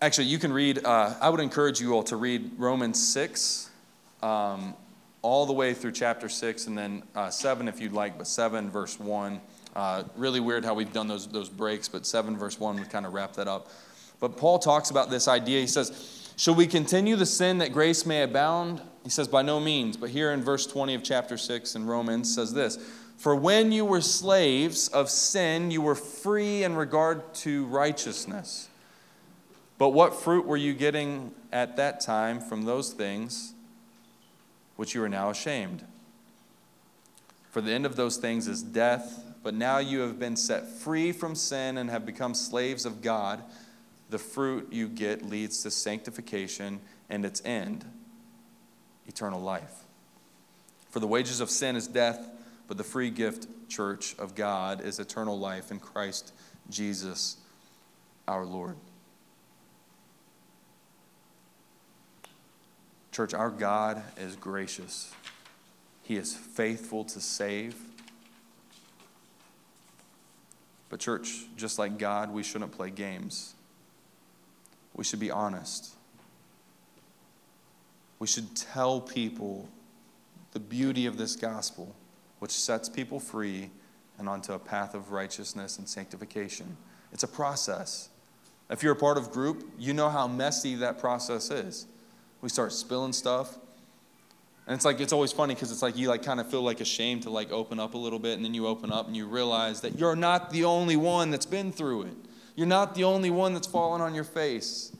actually, 0.00 0.26
you 0.26 0.38
can 0.38 0.52
read, 0.52 0.84
uh, 0.84 1.14
I 1.20 1.30
would 1.30 1.40
encourage 1.40 1.80
you 1.80 1.94
all 1.94 2.02
to 2.04 2.16
read 2.16 2.50
Romans 2.58 3.06
6, 3.06 3.70
um, 4.22 4.74
all 5.22 5.46
the 5.46 5.52
way 5.52 5.74
through 5.74 5.92
chapter 5.92 6.28
6, 6.28 6.66
and 6.66 6.76
then 6.76 7.02
uh, 7.14 7.30
7 7.30 7.68
if 7.68 7.80
you'd 7.80 7.92
like, 7.92 8.18
but 8.18 8.26
7, 8.26 8.68
verse 8.68 8.98
1. 8.98 9.40
Uh, 9.78 10.02
really 10.16 10.40
weird 10.40 10.64
how 10.64 10.74
we've 10.74 10.92
done 10.92 11.06
those, 11.06 11.28
those 11.28 11.48
breaks, 11.48 11.88
but 11.88 12.04
7, 12.04 12.36
verse 12.36 12.58
1 12.58 12.80
would 12.80 12.90
kind 12.90 13.06
of 13.06 13.12
wrap 13.12 13.34
that 13.34 13.46
up. 13.46 13.70
But 14.18 14.36
Paul 14.36 14.58
talks 14.58 14.90
about 14.90 15.08
this 15.08 15.28
idea. 15.28 15.60
He 15.60 15.68
says, 15.68 16.32
Shall 16.36 16.56
we 16.56 16.66
continue 16.66 17.14
the 17.14 17.24
sin 17.24 17.58
that 17.58 17.72
grace 17.72 18.04
may 18.04 18.22
abound? 18.22 18.82
He 19.04 19.10
says, 19.10 19.28
By 19.28 19.42
no 19.42 19.60
means. 19.60 19.96
But 19.96 20.10
here 20.10 20.32
in 20.32 20.42
verse 20.42 20.66
20 20.66 20.94
of 20.94 21.04
chapter 21.04 21.36
6 21.36 21.76
in 21.76 21.86
Romans 21.86 22.34
says 22.34 22.52
this 22.52 22.76
For 23.18 23.36
when 23.36 23.70
you 23.70 23.84
were 23.84 24.00
slaves 24.00 24.88
of 24.88 25.08
sin, 25.08 25.70
you 25.70 25.80
were 25.80 25.94
free 25.94 26.64
in 26.64 26.74
regard 26.74 27.32
to 27.34 27.64
righteousness. 27.66 28.68
But 29.78 29.90
what 29.90 30.12
fruit 30.12 30.44
were 30.44 30.56
you 30.56 30.74
getting 30.74 31.32
at 31.52 31.76
that 31.76 32.00
time 32.00 32.40
from 32.40 32.62
those 32.62 32.92
things 32.92 33.54
which 34.74 34.96
you 34.96 35.04
are 35.04 35.08
now 35.08 35.30
ashamed? 35.30 35.84
For 37.52 37.60
the 37.60 37.70
end 37.70 37.86
of 37.86 37.94
those 37.94 38.16
things 38.16 38.48
is 38.48 38.60
death, 38.60 39.22
but 39.48 39.54
now 39.54 39.78
you 39.78 40.00
have 40.00 40.18
been 40.18 40.36
set 40.36 40.68
free 40.68 41.10
from 41.10 41.34
sin 41.34 41.78
and 41.78 41.88
have 41.88 42.04
become 42.04 42.34
slaves 42.34 42.84
of 42.84 43.00
God 43.00 43.42
the 44.10 44.18
fruit 44.18 44.70
you 44.70 44.88
get 44.90 45.22
leads 45.22 45.62
to 45.62 45.70
sanctification 45.70 46.80
and 47.08 47.24
its 47.24 47.40
end, 47.46 47.86
eternal 49.06 49.40
life. 49.40 49.72
For 50.90 51.00
the 51.00 51.06
wages 51.06 51.40
of 51.40 51.48
sin 51.48 51.76
is 51.76 51.86
death, 51.88 52.28
but 52.66 52.76
the 52.76 52.84
free 52.84 53.08
gift, 53.08 53.46
church, 53.70 54.14
of 54.18 54.34
God 54.34 54.82
is 54.82 54.98
eternal 54.98 55.38
life 55.38 55.70
in 55.70 55.80
Christ 55.80 56.34
Jesus 56.68 57.38
our 58.26 58.44
Lord. 58.44 58.76
Church, 63.12 63.32
our 63.32 63.48
God 63.48 64.02
is 64.18 64.36
gracious. 64.36 65.10
He 66.02 66.16
is 66.16 66.34
faithful 66.34 67.04
to 67.04 67.18
save. 67.18 67.76
But, 70.88 71.00
church, 71.00 71.44
just 71.56 71.78
like 71.78 71.98
God, 71.98 72.32
we 72.32 72.42
shouldn't 72.42 72.72
play 72.72 72.90
games 72.90 73.54
we 74.98 75.04
should 75.04 75.20
be 75.20 75.30
honest. 75.30 75.94
We 78.18 78.26
should 78.26 78.54
tell 78.56 79.00
people 79.00 79.68
the 80.52 80.58
beauty 80.58 81.06
of 81.06 81.16
this 81.16 81.36
gospel, 81.36 81.94
which 82.40 82.50
sets 82.50 82.88
people 82.88 83.20
free 83.20 83.70
and 84.18 84.28
onto 84.28 84.52
a 84.52 84.58
path 84.58 84.94
of 84.94 85.12
righteousness 85.12 85.78
and 85.78 85.88
sanctification. 85.88 86.76
It's 87.12 87.22
a 87.22 87.28
process. 87.28 88.08
If 88.70 88.82
you're 88.82 88.92
a 88.92 88.96
part 88.96 89.16
of 89.16 89.30
group, 89.30 89.70
you 89.78 89.92
know 89.92 90.10
how 90.10 90.26
messy 90.26 90.74
that 90.74 90.98
process 90.98 91.48
is. 91.52 91.86
We 92.42 92.48
start 92.48 92.72
spilling 92.72 93.12
stuff. 93.12 93.56
And 94.68 94.74
it's 94.74 94.84
like 94.84 95.00
it's 95.00 95.14
always 95.14 95.32
funny 95.32 95.54
because 95.54 95.72
it's 95.72 95.80
like 95.80 95.96
you 95.96 96.08
like 96.08 96.22
kind 96.22 96.38
of 96.38 96.50
feel 96.50 96.60
like 96.60 96.82
ashamed 96.82 97.22
to 97.22 97.30
like 97.30 97.50
open 97.50 97.80
up 97.80 97.94
a 97.94 97.98
little 97.98 98.18
bit 98.18 98.36
and 98.36 98.44
then 98.44 98.52
you 98.52 98.66
open 98.66 98.92
up 98.92 99.06
and 99.06 99.16
you 99.16 99.26
realize 99.26 99.80
that 99.80 99.98
you're 99.98 100.14
not 100.14 100.50
the 100.50 100.64
only 100.64 100.94
one 100.94 101.30
that's 101.30 101.46
been 101.46 101.72
through 101.72 102.02
it. 102.02 102.16
You're 102.54 102.66
not 102.66 102.94
the 102.94 103.04
only 103.04 103.30
one 103.30 103.54
that's 103.54 103.66
fallen 103.66 104.02
on 104.02 104.14
your 104.14 104.24
face. 104.24 104.92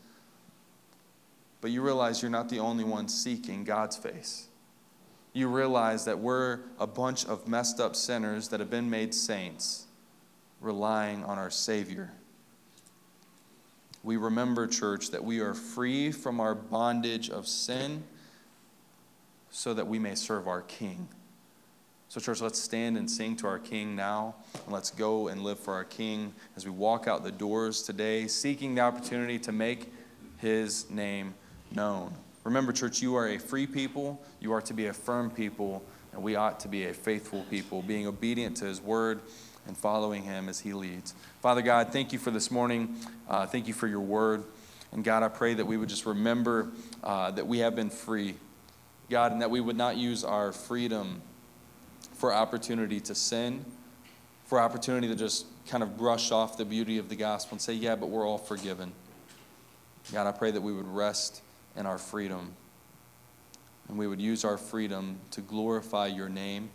But 1.61 1.71
you 1.71 1.83
realize 1.83 2.23
you're 2.23 2.31
not 2.31 2.49
the 2.49 2.61
only 2.61 2.83
one 2.83 3.09
seeking 3.09 3.65
God's 3.65 3.99
face. 3.99 4.47
You 5.35 5.49
realize 5.49 6.07
that 6.07 6.19
we're 6.19 6.61
a 6.79 6.87
bunch 6.87 7.27
of 7.27 7.47
messed 7.47 7.79
up 7.79 7.95
sinners 7.95 8.49
that 8.49 8.61
have 8.61 8.71
been 8.71 8.89
made 8.89 9.15
saints, 9.15 9.85
relying 10.63 11.23
on 11.25 11.37
our 11.37 11.51
Savior. 11.51 12.13
We 14.03 14.17
remember, 14.17 14.67
church, 14.67 15.11
that 15.11 15.25
we 15.25 15.41
are 15.41 15.53
free 15.53 16.11
from 16.11 16.41
our 16.41 16.55
bondage 16.55 17.29
of 17.29 17.47
sin 17.47 18.05
so 19.51 19.75
that 19.75 19.87
we 19.87 19.99
may 19.99 20.15
serve 20.15 20.47
our 20.47 20.63
King. 20.63 21.09
So, 22.09 22.21
church, 22.21 22.41
let's 22.41 22.59
stand 22.59 22.97
and 22.97 23.11
sing 23.11 23.37
to 23.37 23.47
our 23.47 23.59
King 23.59 23.95
now, 23.95 24.35
and 24.65 24.73
let's 24.73 24.91
go 24.91 25.29
and 25.29 25.43
live 25.43 25.59
for 25.59 25.75
our 25.75 25.85
King 25.85 26.33
as 26.57 26.65
we 26.65 26.71
walk 26.71 27.07
out 27.07 27.23
the 27.23 27.31
doors 27.31 27.83
today, 27.83 28.27
seeking 28.29 28.75
the 28.75 28.81
opportunity 28.81 29.39
to 29.41 29.53
make 29.53 29.93
his 30.39 30.89
name 30.91 31.35
known. 31.71 32.15
Remember, 32.45 32.73
church, 32.73 33.03
you 33.03 33.15
are 33.15 33.29
a 33.29 33.39
free 33.39 33.67
people, 33.67 34.23
you 34.41 34.53
are 34.53 34.63
to 34.63 34.73
be 34.73 34.87
a 34.87 34.93
firm 34.95 35.31
people, 35.31 35.85
and 36.15 36.23
we 36.23 36.35
ought 36.35 36.59
to 36.61 36.69
be 36.69 36.87
a 36.87 36.95
faithful 36.95 37.45
people, 37.51 37.83
being 37.83 38.07
obedient 38.07 38.57
to 38.57 38.65
his 38.65 38.81
word 38.81 39.21
and 39.67 39.77
following 39.77 40.23
him 40.23 40.49
as 40.49 40.61
he 40.61 40.73
leads. 40.73 41.13
Father 41.43 41.61
God, 41.61 41.93
thank 41.93 42.13
you 42.13 42.19
for 42.19 42.31
this 42.31 42.51
morning. 42.51 42.97
Uh, 43.29 43.45
thank 43.45 43.69
you 43.69 43.75
for 43.75 43.87
your 43.87 44.01
word. 44.01 44.45
And 44.93 45.05
God, 45.05 45.23
I 45.23 45.29
pray 45.29 45.53
that 45.55 45.67
we 45.67 45.77
would 45.77 45.91
just 45.91 46.07
remember 46.07 46.71
uh, 47.05 47.31
that 47.33 47.47
we 47.47 47.59
have 47.59 47.77
been 47.77 47.91
free. 47.91 48.35
God, 49.11 49.33
and 49.33 49.41
that 49.41 49.51
we 49.51 49.61
would 49.61 49.77
not 49.77 49.97
use 49.97 50.25
our 50.25 50.53
freedom 50.53 51.23
for 52.15 52.35
opportunity 52.35 53.01
to 53.01 53.15
sin, 53.15 53.65
for 54.47 54.61
opportunity 54.61 55.09
to 55.09 55.15
just 55.15 55.47
kind 55.69 55.83
of 55.83 55.97
brush 55.97 56.31
off 56.31 56.57
the 56.57 56.65
beauty 56.65 56.99
of 56.99 57.09
the 57.09 57.17
gospel 57.17 57.55
and 57.55 57.61
say, 57.61 57.75
yeah, 57.75 57.95
but 57.95 58.09
we're 58.09 58.27
all 58.27 58.39
forgiven. 58.39 58.93
God, 60.13 60.27
I 60.27 60.33
pray 60.33 60.51
that 60.51 60.61
we 60.61 60.73
would 60.73 60.89
rest 60.89 61.43
in 61.77 61.87
our 61.87 61.99
freedom 61.99 62.53
and 63.89 63.99
we 63.99 64.07
would 64.07 64.21
use 64.21 64.45
our 64.45 64.59
freedom 64.59 65.19
to 65.31 65.41
glorify 65.41 66.07
your 66.07 66.29
name, 66.29 66.71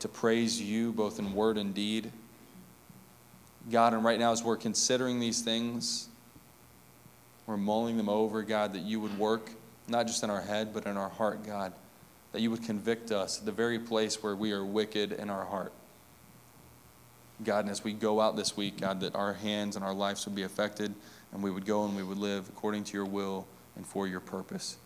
to 0.00 0.08
praise 0.08 0.60
you 0.60 0.92
both 0.92 1.18
in 1.18 1.32
word 1.32 1.56
and 1.56 1.74
deed. 1.74 2.10
God, 3.70 3.94
and 3.94 4.04
right 4.04 4.18
now 4.18 4.32
as 4.32 4.44
we're 4.44 4.56
considering 4.56 5.20
these 5.20 5.40
things, 5.40 6.08
we're 7.46 7.56
mulling 7.56 7.96
them 7.96 8.08
over, 8.08 8.42
God, 8.42 8.74
that 8.74 8.82
you 8.82 9.00
would 9.00 9.18
work 9.18 9.50
not 9.88 10.06
just 10.06 10.22
in 10.22 10.30
our 10.30 10.40
head, 10.40 10.72
but 10.74 10.86
in 10.86 10.96
our 10.96 11.08
heart, 11.08 11.44
God 11.46 11.72
that 12.36 12.42
you 12.42 12.50
would 12.50 12.62
convict 12.62 13.12
us 13.12 13.38
at 13.38 13.46
the 13.46 13.50
very 13.50 13.78
place 13.78 14.22
where 14.22 14.36
we 14.36 14.52
are 14.52 14.62
wicked 14.62 15.12
in 15.12 15.30
our 15.30 15.46
heart. 15.46 15.72
God, 17.42 17.60
and 17.60 17.70
as 17.70 17.82
we 17.82 17.94
go 17.94 18.20
out 18.20 18.36
this 18.36 18.54
week, 18.54 18.78
God, 18.78 19.00
that 19.00 19.14
our 19.14 19.32
hands 19.32 19.74
and 19.74 19.82
our 19.82 19.94
lives 19.94 20.26
would 20.26 20.34
be 20.34 20.42
affected 20.42 20.94
and 21.32 21.42
we 21.42 21.50
would 21.50 21.64
go 21.64 21.86
and 21.86 21.96
we 21.96 22.02
would 22.02 22.18
live 22.18 22.46
according 22.50 22.84
to 22.84 22.92
your 22.92 23.06
will 23.06 23.46
and 23.74 23.86
for 23.86 24.06
your 24.06 24.20
purpose. 24.20 24.76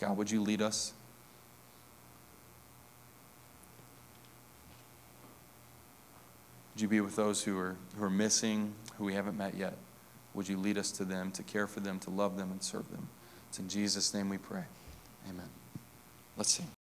God, 0.00 0.16
would 0.16 0.30
you 0.30 0.40
lead 0.40 0.62
us? 0.62 0.94
Would 6.74 6.80
you 6.80 6.88
be 6.88 7.02
with 7.02 7.16
those 7.16 7.44
who 7.44 7.58
are, 7.58 7.76
who 7.98 8.04
are 8.04 8.08
missing, 8.08 8.72
who 8.96 9.04
we 9.04 9.12
haven't 9.12 9.36
met 9.36 9.58
yet? 9.58 9.76
Would 10.32 10.48
you 10.48 10.56
lead 10.56 10.78
us 10.78 10.90
to 10.92 11.04
them, 11.04 11.30
to 11.32 11.42
care 11.42 11.66
for 11.66 11.80
them, 11.80 11.98
to 11.98 12.08
love 12.08 12.38
them, 12.38 12.50
and 12.50 12.62
serve 12.62 12.90
them? 12.90 13.08
It's 13.54 13.60
in 13.60 13.68
Jesus' 13.68 14.12
name 14.12 14.30
we 14.30 14.38
pray. 14.38 14.64
Amen. 15.30 15.48
Let's 16.36 16.50
sing. 16.50 16.74